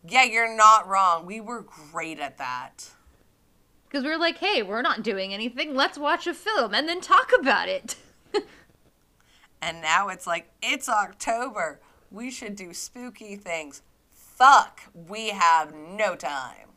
yeah, 0.08 0.24
you're 0.24 0.56
not 0.56 0.88
wrong. 0.88 1.26
We 1.26 1.42
were 1.42 1.62
great 1.92 2.20
at 2.20 2.38
that. 2.38 2.90
Because 3.94 4.06
we 4.06 4.10
were 4.10 4.18
like, 4.18 4.40
hey, 4.40 4.64
we're 4.64 4.82
not 4.82 5.04
doing 5.04 5.36
anything. 5.36 5.76
Let's 5.76 6.00
watch 6.00 6.26
a 6.26 6.34
film 6.34 6.74
and 6.74 6.90
then 6.90 7.00
talk 7.00 7.32
about 7.40 7.70
it. 7.70 7.96
And 9.62 9.82
now 9.82 10.10
it's 10.10 10.28
like, 10.28 10.50
it's 10.62 10.90
October. 10.90 11.80
We 12.12 12.32
should 12.32 12.58
do 12.58 12.74
spooky 12.74 13.38
things. 13.38 13.82
Fuck, 14.10 14.82
we 14.94 15.30
have 15.30 15.74
no 15.74 16.18
time. 16.18 16.68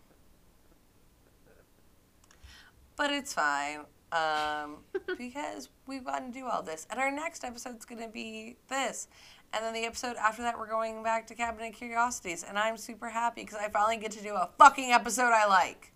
But 2.95 3.11
it's 3.11 3.33
fine. 3.33 3.81
Um, 4.13 4.85
because 5.19 5.69
we've 5.89 6.05
gotten 6.05 6.33
to 6.33 6.39
do 6.39 6.47
all 6.47 6.63
this. 6.63 6.87
And 6.89 7.01
our 7.01 7.11
next 7.11 7.43
episode's 7.43 7.85
going 7.85 8.03
to 8.03 8.09
be 8.09 8.55
this. 8.69 9.09
And 9.53 9.65
then 9.65 9.75
the 9.75 9.85
episode 9.85 10.15
after 10.15 10.43
that, 10.43 10.57
we're 10.57 10.71
going 10.71 11.03
back 11.03 11.27
to 11.27 11.35
Cabinet 11.35 11.75
Curiosities. 11.75 12.45
And 12.45 12.57
I'm 12.57 12.77
super 12.77 13.09
happy 13.09 13.41
because 13.41 13.59
I 13.59 13.69
finally 13.69 13.97
get 13.97 14.13
to 14.13 14.23
do 14.23 14.35
a 14.35 14.51
fucking 14.59 14.93
episode 14.93 15.33
I 15.33 15.47
like. 15.47 15.93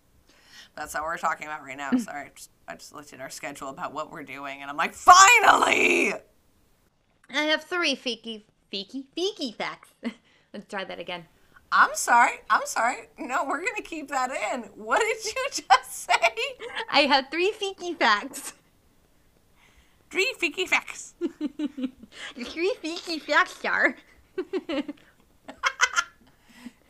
That's 0.76 0.94
not 0.94 1.02
what 1.02 1.08
we're 1.08 1.18
talking 1.18 1.46
about 1.46 1.62
right 1.62 1.76
now. 1.76 1.90
Sorry, 1.98 2.26
I 2.26 2.30
just, 2.34 2.50
I 2.68 2.74
just 2.74 2.94
looked 2.94 3.12
at 3.12 3.20
our 3.20 3.30
schedule 3.30 3.68
about 3.68 3.92
what 3.92 4.10
we're 4.10 4.22
doing, 4.22 4.62
and 4.62 4.70
I'm 4.70 4.76
like, 4.76 4.94
finally! 4.94 6.14
I 7.32 7.42
have 7.44 7.64
three 7.64 7.94
feeky, 7.94 8.44
feeky, 8.72 9.04
feeky 9.16 9.54
facts. 9.54 9.90
Let's 10.52 10.66
try 10.68 10.84
that 10.84 10.98
again. 10.98 11.26
I'm 11.72 11.90
sorry. 11.94 12.40
I'm 12.48 12.66
sorry. 12.66 13.08
No, 13.16 13.44
we're 13.44 13.60
going 13.60 13.76
to 13.76 13.82
keep 13.82 14.08
that 14.08 14.30
in. 14.52 14.62
What 14.74 15.00
did 15.00 15.24
you 15.24 15.46
just 15.52 15.92
say? 15.92 16.14
I 16.90 17.02
have 17.02 17.26
three 17.30 17.52
feeky 17.52 17.96
facts. 17.96 18.54
Three 20.10 20.34
freaky 20.38 20.66
facts. 20.66 21.14
three 22.34 22.74
feeky 22.82 23.20
facts 23.20 23.64
are. 23.64 23.96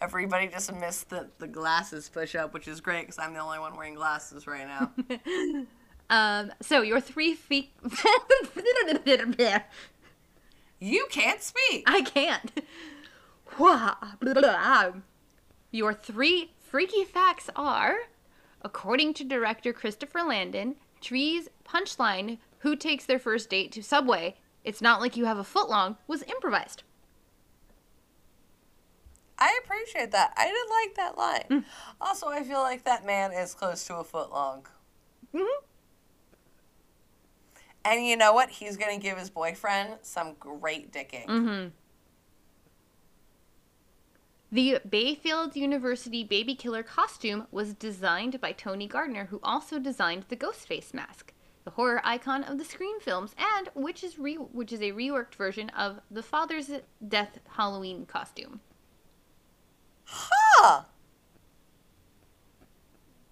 Everybody 0.00 0.48
just 0.48 0.74
missed 0.74 1.10
the, 1.10 1.28
the 1.38 1.46
glasses 1.46 2.08
push 2.08 2.34
up, 2.34 2.54
which 2.54 2.66
is 2.66 2.80
great 2.80 3.02
because 3.02 3.18
I'm 3.18 3.34
the 3.34 3.40
only 3.40 3.58
one 3.58 3.76
wearing 3.76 3.94
glasses 3.94 4.46
right 4.46 4.66
now. 4.66 4.90
um, 6.10 6.52
so 6.62 6.82
your 6.82 7.00
three 7.00 7.34
feet. 7.34 7.72
you 10.80 11.06
can't 11.10 11.42
speak. 11.42 11.84
I 11.86 12.02
can't. 12.02 12.62
Your 15.70 15.92
three 15.92 16.52
freaky 16.58 17.04
facts 17.04 17.50
are, 17.54 17.96
according 18.62 19.14
to 19.14 19.24
director 19.24 19.72
Christopher 19.72 20.22
Landon, 20.22 20.76
Tree's 21.00 21.48
punchline, 21.68 22.38
who 22.60 22.76
takes 22.76 23.04
their 23.04 23.18
first 23.18 23.50
date 23.50 23.72
to 23.72 23.82
Subway, 23.82 24.36
it's 24.64 24.82
not 24.82 25.00
like 25.00 25.16
you 25.16 25.24
have 25.24 25.38
a 25.38 25.44
foot 25.44 25.68
long, 25.68 25.96
was 26.06 26.22
improvised. 26.22 26.82
I 29.40 29.58
appreciate 29.64 30.10
that. 30.12 30.34
I 30.36 30.46
did 30.46 30.68
like 30.70 30.94
that 30.96 31.18
line. 31.18 31.64
Also, 32.00 32.28
I 32.28 32.42
feel 32.42 32.60
like 32.60 32.84
that 32.84 33.06
man 33.06 33.32
is 33.32 33.54
close 33.54 33.84
to 33.86 33.96
a 33.96 34.04
foot 34.04 34.30
long. 34.30 34.66
Mm-hmm. 35.34 35.64
And 37.84 38.06
you 38.06 38.16
know 38.16 38.34
what? 38.34 38.50
He's 38.50 38.76
going 38.76 38.98
to 38.98 39.02
give 39.02 39.16
his 39.16 39.30
boyfriend 39.30 39.94
some 40.02 40.34
great 40.38 40.92
dicking. 40.92 41.26
Mm-hmm. 41.26 41.68
The 44.52 44.80
Bayfield 44.88 45.56
University 45.56 46.24
baby 46.24 46.54
killer 46.54 46.82
costume 46.82 47.46
was 47.50 47.72
designed 47.72 48.40
by 48.40 48.52
Tony 48.52 48.88
Gardner, 48.88 49.26
who 49.26 49.40
also 49.42 49.78
designed 49.78 50.24
the 50.28 50.36
Ghostface 50.36 50.92
mask, 50.92 51.32
the 51.64 51.70
horror 51.70 52.02
icon 52.04 52.42
of 52.42 52.58
the 52.58 52.64
Scream 52.64 52.98
films, 53.00 53.34
and 53.38 53.70
which 53.74 54.02
is 54.02 54.18
re- 54.18 54.34
which 54.34 54.72
is 54.72 54.80
a 54.80 54.90
reworked 54.92 55.36
version 55.36 55.70
of 55.70 56.00
the 56.10 56.22
Father's 56.22 56.68
Death 57.06 57.38
Halloween 57.50 58.06
costume. 58.06 58.60
Huh. 60.12 60.82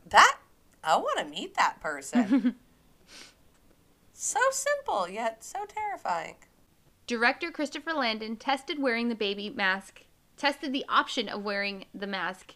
That, 0.09 0.39
I 0.83 0.97
want 0.97 1.19
to 1.19 1.25
meet 1.25 1.55
that 1.57 1.81
person. 1.81 2.55
so 4.13 4.41
simple, 4.51 5.09
yet 5.09 5.45
so 5.45 5.67
terrifying. 5.67 6.37
Director 7.07 7.51
Christopher 7.51 7.93
Landon 7.93 8.37
tested 8.37 8.81
wearing 8.81 9.09
the 9.09 9.15
baby 9.15 9.51
mask, 9.51 10.03
tested 10.37 10.73
the 10.73 10.85
option 10.89 11.29
of 11.29 11.43
wearing 11.43 11.87
the 11.95 12.07
mask 12.07 12.55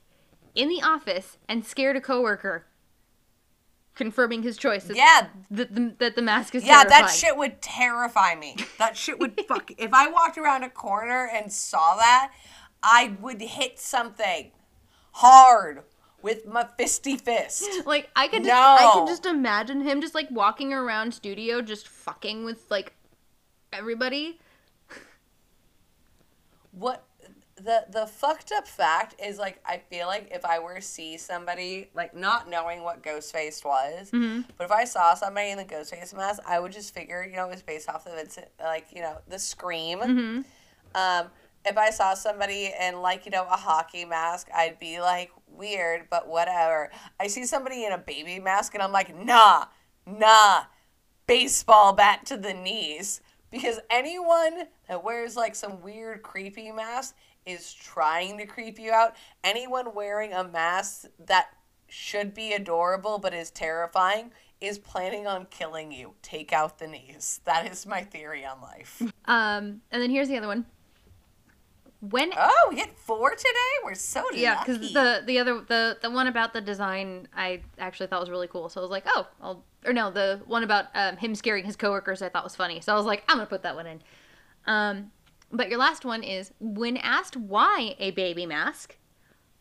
in 0.54 0.68
the 0.68 0.82
office, 0.82 1.38
and 1.48 1.64
scared 1.64 1.96
a 1.96 2.00
coworker, 2.00 2.66
confirming 3.94 4.42
his 4.42 4.56
choice 4.58 4.84
that, 4.84 4.96
Yeah. 4.96 5.28
that, 5.50 5.74
the, 5.74 5.94
that 5.98 6.14
the 6.16 6.22
mask 6.22 6.54
is 6.54 6.64
Yeah, 6.64 6.82
terrifying. 6.84 7.02
that 7.04 7.10
shit 7.10 7.36
would 7.36 7.60
terrify 7.62 8.34
me. 8.34 8.56
That 8.78 8.96
shit 8.96 9.18
would 9.18 9.38
fuck. 9.46 9.70
If 9.78 9.94
I 9.94 10.08
walked 10.08 10.36
around 10.38 10.64
a 10.64 10.70
corner 10.70 11.28
and 11.32 11.50
saw 11.52 11.96
that, 11.96 12.32
I 12.82 13.16
would 13.20 13.40
hit 13.40 13.78
something 13.78 14.50
hard 15.12 15.82
with 16.22 16.46
my 16.46 16.64
fisty 16.78 17.20
fist. 17.20 17.64
Like 17.86 18.10
I 18.16 18.28
could 18.28 18.44
just 18.44 18.54
I 18.56 18.84
No. 18.84 19.00
could 19.00 19.08
just 19.08 19.26
imagine 19.26 19.80
him 19.82 20.00
just 20.00 20.14
like 20.14 20.28
walking 20.30 20.72
around 20.72 21.12
studio 21.14 21.60
just 21.62 21.88
fucking 21.88 22.44
with 22.44 22.64
like 22.70 22.92
everybody. 23.72 24.38
What 26.72 27.04
the 27.56 27.84
the 27.90 28.06
fucked 28.06 28.50
up 28.50 28.66
fact 28.66 29.14
is 29.22 29.38
like 29.38 29.60
I 29.66 29.78
feel 29.78 30.06
like 30.06 30.28
if 30.32 30.44
I 30.44 30.58
were 30.58 30.74
to 30.76 30.80
see 30.82 31.18
somebody 31.18 31.90
like 31.94 32.14
not 32.16 32.48
knowing 32.48 32.82
what 32.82 33.02
Ghostface 33.02 33.64
was, 33.64 34.10
but 34.56 34.64
if 34.64 34.70
I 34.72 34.84
saw 34.84 35.14
somebody 35.14 35.50
in 35.50 35.58
the 35.58 35.64
Ghostface 35.64 36.14
mask, 36.16 36.42
I 36.46 36.58
would 36.60 36.72
just 36.72 36.94
figure 36.94 37.24
you 37.28 37.36
know 37.36 37.46
it 37.46 37.52
was 37.52 37.62
based 37.62 37.88
off 37.88 38.04
the 38.04 38.10
Vincent 38.12 38.46
like 38.60 38.86
you 38.94 39.02
know 39.02 39.18
the 39.28 39.38
Scream. 39.38 40.44
Um, 40.94 41.26
if 41.64 41.76
I 41.76 41.90
saw 41.90 42.14
somebody 42.14 42.72
in 42.80 43.00
like 43.00 43.24
you 43.24 43.30
know 43.30 43.44
a 43.44 43.56
hockey 43.56 44.04
mask, 44.04 44.48
I'd 44.54 44.78
be 44.78 45.00
like 45.00 45.30
weird, 45.46 46.08
but 46.10 46.28
whatever. 46.28 46.90
I 47.20 47.26
see 47.26 47.44
somebody 47.44 47.84
in 47.84 47.92
a 47.92 47.98
baby 47.98 48.40
mask 48.40 48.74
and 48.74 48.82
I'm 48.82 48.92
like 48.92 49.16
nah, 49.16 49.66
nah, 50.06 50.64
baseball 51.26 51.92
bat 51.92 52.26
to 52.26 52.36
the 52.36 52.54
knees 52.54 53.20
because 53.50 53.80
anyone 53.90 54.68
that 54.88 55.04
wears 55.04 55.36
like 55.36 55.54
some 55.54 55.82
weird 55.82 56.22
creepy 56.22 56.72
mask 56.72 57.16
is 57.44 57.72
trying 57.72 58.38
to 58.38 58.46
creep 58.46 58.78
you 58.78 58.92
out. 58.92 59.14
Anyone 59.44 59.94
wearing 59.94 60.32
a 60.32 60.44
mask 60.44 61.06
that 61.26 61.50
should 61.88 62.32
be 62.32 62.54
adorable 62.54 63.18
but 63.18 63.34
is 63.34 63.50
terrifying 63.50 64.32
is 64.62 64.78
planning 64.78 65.26
on 65.26 65.46
killing 65.46 65.92
you. 65.92 66.14
Take 66.22 66.52
out 66.52 66.78
the 66.78 66.86
knees. 66.86 67.40
That 67.44 67.70
is 67.70 67.84
my 67.84 68.02
theory 68.02 68.44
on 68.44 68.60
life. 68.60 69.02
Um, 69.24 69.82
and 69.92 70.02
then 70.02 70.10
here's 70.10 70.26
the 70.26 70.36
other 70.36 70.48
one. 70.48 70.66
When 72.10 72.32
Oh, 72.36 72.66
we 72.68 72.74
get 72.74 72.98
four 72.98 73.30
today. 73.30 73.48
We're 73.84 73.94
so 73.94 74.24
yeah, 74.32 74.56
lucky. 74.56 74.72
because 74.72 74.92
the 74.92 75.22
the 75.24 75.38
other 75.38 75.60
the 75.60 75.98
the 76.02 76.10
one 76.10 76.26
about 76.26 76.52
the 76.52 76.60
design 76.60 77.28
I 77.34 77.62
actually 77.78 78.08
thought 78.08 78.18
was 78.20 78.28
really 78.28 78.48
cool. 78.48 78.68
So 78.68 78.80
I 78.80 78.82
was 78.82 78.90
like, 78.90 79.04
oh, 79.06 79.28
I'll 79.40 79.64
or 79.86 79.92
no, 79.92 80.10
the 80.10 80.40
one 80.46 80.64
about 80.64 80.86
um, 80.96 81.16
him 81.16 81.36
scaring 81.36 81.64
his 81.64 81.76
coworkers 81.76 82.20
I 82.20 82.28
thought 82.28 82.42
was 82.42 82.56
funny. 82.56 82.80
So 82.80 82.92
I 82.92 82.96
was 82.96 83.06
like, 83.06 83.22
I'm 83.28 83.36
gonna 83.36 83.46
put 83.46 83.62
that 83.62 83.76
one 83.76 83.86
in. 83.86 84.02
Um, 84.66 85.12
but 85.52 85.68
your 85.68 85.78
last 85.78 86.04
one 86.04 86.24
is 86.24 86.52
when 86.58 86.96
asked 86.96 87.36
why 87.36 87.94
a 88.00 88.10
baby 88.10 88.46
mask, 88.46 88.96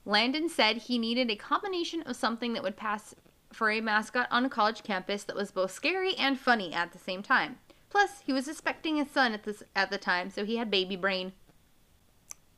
Landon 0.04 0.50
said 0.50 0.78
he 0.78 0.98
needed 0.98 1.30
a 1.30 1.36
combination 1.36 2.02
of 2.04 2.16
something 2.16 2.54
that 2.54 2.64
would 2.64 2.76
pass 2.76 3.14
for 3.54 3.70
a 3.70 3.82
mascot 3.82 4.28
on 4.32 4.46
a 4.46 4.50
college 4.50 4.82
campus 4.82 5.24
that 5.26 5.36
was 5.36 5.52
both 5.52 5.70
scary 5.70 6.16
and 6.16 6.40
funny 6.40 6.74
at 6.74 6.92
the 6.92 6.98
same 6.98 7.22
time. 7.22 7.58
Plus, 7.90 8.22
he 8.26 8.32
was 8.32 8.48
expecting 8.48 9.00
a 9.00 9.08
son 9.08 9.34
at 9.34 9.44
this 9.44 9.62
at 9.76 9.92
the 9.92 9.98
time, 9.98 10.30
so 10.30 10.46
he 10.46 10.56
had 10.56 10.72
baby 10.72 10.96
brain. 10.96 11.34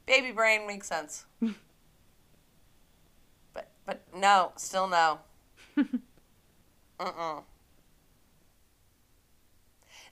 Baby 0.06 0.32
brain 0.32 0.68
makes 0.68 0.88
sense. 0.88 1.26
but 3.54 3.70
but 3.86 4.02
no, 4.16 4.52
still 4.56 4.88
no. 4.88 5.20
Uh-uh. 7.00 7.42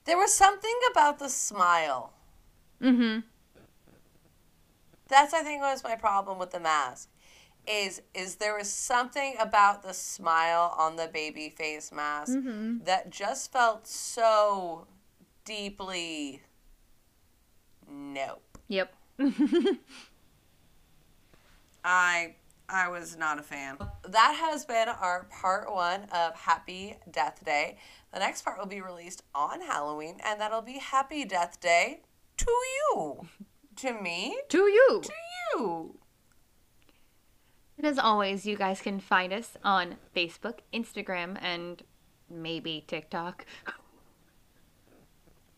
There 0.05 0.17
was 0.17 0.33
something 0.33 0.75
about 0.91 1.19
the 1.19 1.29
smile. 1.29 2.13
Mm-hmm. 2.81 3.19
That's 5.07 5.33
I 5.33 5.43
think 5.43 5.61
was 5.61 5.83
my 5.83 5.95
problem 5.95 6.39
with 6.39 6.51
the 6.51 6.59
mask. 6.59 7.09
Is 7.67 8.01
is 8.15 8.37
there 8.37 8.57
was 8.57 8.71
something 8.71 9.35
about 9.39 9.83
the 9.83 9.93
smile 9.93 10.73
on 10.77 10.95
the 10.95 11.07
baby 11.07 11.49
face 11.49 11.91
mask 11.91 12.35
that 12.85 13.11
just 13.11 13.51
felt 13.51 13.85
so 13.85 14.87
deeply 15.45 16.41
nope. 17.87 18.57
Yep. 18.67 18.95
I 21.84 22.36
I 22.69 22.88
was 22.89 23.17
not 23.17 23.38
a 23.39 23.43
fan. 23.43 23.78
That 24.07 24.38
has 24.39 24.65
been 24.65 24.88
our 24.88 25.26
part 25.26 25.72
one 25.72 26.03
of 26.13 26.34
Happy 26.36 26.95
Death 27.11 27.43
Day. 27.43 27.78
The 28.13 28.19
next 28.19 28.43
part 28.43 28.57
will 28.57 28.65
be 28.65 28.82
released 28.82 29.24
on 29.36 29.61
Halloween, 29.61 30.19
and 30.24 30.39
that'll 30.39 30.61
be 30.61 30.80
Happy 30.80 31.26
Death 31.26 31.59
Day 31.59 32.01
to 32.38 32.49
you, 32.49 33.28
to 33.78 33.93
me, 33.93 34.38
to 34.49 34.57
you. 34.59 35.01
to 35.03 35.13
you. 35.53 35.99
And 37.78 37.86
as 37.88 37.99
always, 37.99 38.45
you 38.45 38.55
guys 38.55 38.82
can 38.82 38.99
find 38.99 39.34
us 39.34 39.57
on 39.63 39.97
Facebook, 40.15 40.59
Instagram, 40.74 41.38
and 41.41 41.84
maybe 42.30 42.84
TikTok. 42.88 43.45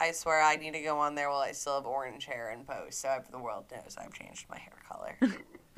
I 0.03 0.11
swear 0.11 0.41
I 0.41 0.57
need 0.57 0.73
to 0.73 0.81
go 0.81 0.99
on 0.99 1.15
there 1.15 1.29
while 1.29 1.39
I 1.39 1.53
still 1.53 1.75
have 1.75 1.85
orange 1.85 2.25
hair 2.25 2.49
and 2.49 2.67
post, 2.67 2.99
so 2.99 3.23
the 3.31 3.39
world 3.39 3.65
knows 3.71 3.95
I've 3.97 4.11
changed 4.11 4.47
my 4.49 4.57
hair 4.57 4.73
color. 4.85 5.17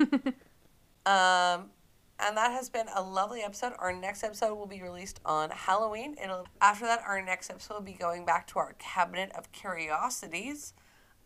um, 1.06 1.70
and 2.18 2.36
that 2.36 2.50
has 2.50 2.68
been 2.68 2.86
a 2.92 3.00
lovely 3.00 3.42
episode. 3.42 3.74
Our 3.78 3.92
next 3.92 4.24
episode 4.24 4.56
will 4.56 4.66
be 4.66 4.82
released 4.82 5.20
on 5.24 5.50
Halloween. 5.50 6.16
It'll 6.20 6.44
after 6.60 6.86
that, 6.86 7.02
our 7.06 7.22
next 7.22 7.50
episode 7.50 7.74
will 7.74 7.82
be 7.82 7.92
going 7.92 8.24
back 8.26 8.48
to 8.48 8.58
our 8.58 8.74
cabinet 8.80 9.30
of 9.36 9.52
curiosities. 9.52 10.74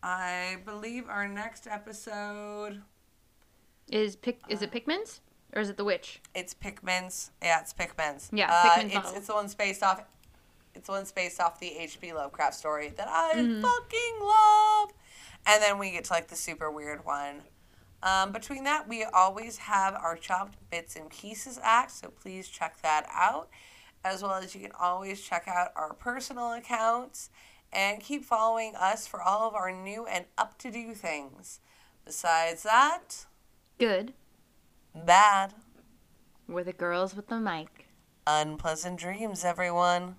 I 0.03 0.57
believe 0.63 1.09
our 1.09 1.27
next 1.27 1.65
episode 1.65 2.83
Is 3.91 4.15
pick 4.15 4.41
is 4.47 4.61
it 4.61 4.71
Pickman's 4.71 5.21
or 5.55 5.61
is 5.61 5.69
it 5.69 5.77
the 5.77 5.85
witch? 5.85 6.21
it's 6.35 6.53
Pickman's. 6.53 7.31
Yeah, 7.41 7.61
it's 7.61 7.73
Pickman's. 7.73 8.29
Yeah, 8.31 8.51
uh, 8.51 8.75
Pickman's 8.75 8.93
it's 8.93 9.17
it's 9.17 9.27
the 9.27 9.33
one 9.33 9.49
based 9.57 9.81
off. 9.81 10.03
It's 10.75 10.87
the 10.87 10.93
one 10.93 11.05
based 11.15 11.39
off 11.41 11.59
the 11.59 11.77
H.P. 11.77 12.13
Lovecraft 12.13 12.55
story 12.55 12.89
that 12.97 13.07
I 13.07 13.33
Mm-hmm. 13.35 13.61
fucking 13.61 14.19
love. 14.21 14.93
And 15.45 15.61
then 15.61 15.77
we 15.79 15.91
get 15.91 16.05
to 16.05 16.13
like 16.13 16.27
the 16.27 16.35
super 16.35 16.71
weird 16.71 17.05
one. 17.05 17.41
Um, 18.03 18.31
between 18.31 18.63
that, 18.63 18.87
we 18.87 19.03
always 19.03 19.57
have 19.57 19.93
our 19.95 20.15
chopped 20.15 20.57
bits 20.71 20.95
and 20.95 21.09
pieces 21.09 21.59
act, 21.61 21.91
so 21.91 22.09
please 22.09 22.47
check 22.47 22.81
that 22.81 23.05
out. 23.11 23.49
As 24.03 24.23
well 24.23 24.33
as 24.33 24.55
you 24.55 24.61
can 24.61 24.71
always 24.79 25.21
check 25.21 25.47
out 25.47 25.69
our 25.75 25.93
personal 25.93 26.53
accounts 26.53 27.29
and 27.71 28.01
keep 28.01 28.25
following 28.25 28.73
us 28.75 29.05
for 29.05 29.21
all 29.21 29.47
of 29.47 29.53
our 29.53 29.71
new 29.71 30.05
and 30.07 30.25
up 30.37 30.57
to 30.59 30.71
do 30.71 30.93
things. 30.95 31.59
Besides 32.05 32.63
that, 32.63 33.25
Good. 33.77 34.13
bad. 34.95 35.53
We're 36.47 36.63
the 36.63 36.73
girls 36.73 37.15
with 37.15 37.27
the 37.27 37.39
mic. 37.39 37.85
Unpleasant 38.25 38.99
dreams, 38.99 39.45
everyone. 39.45 40.15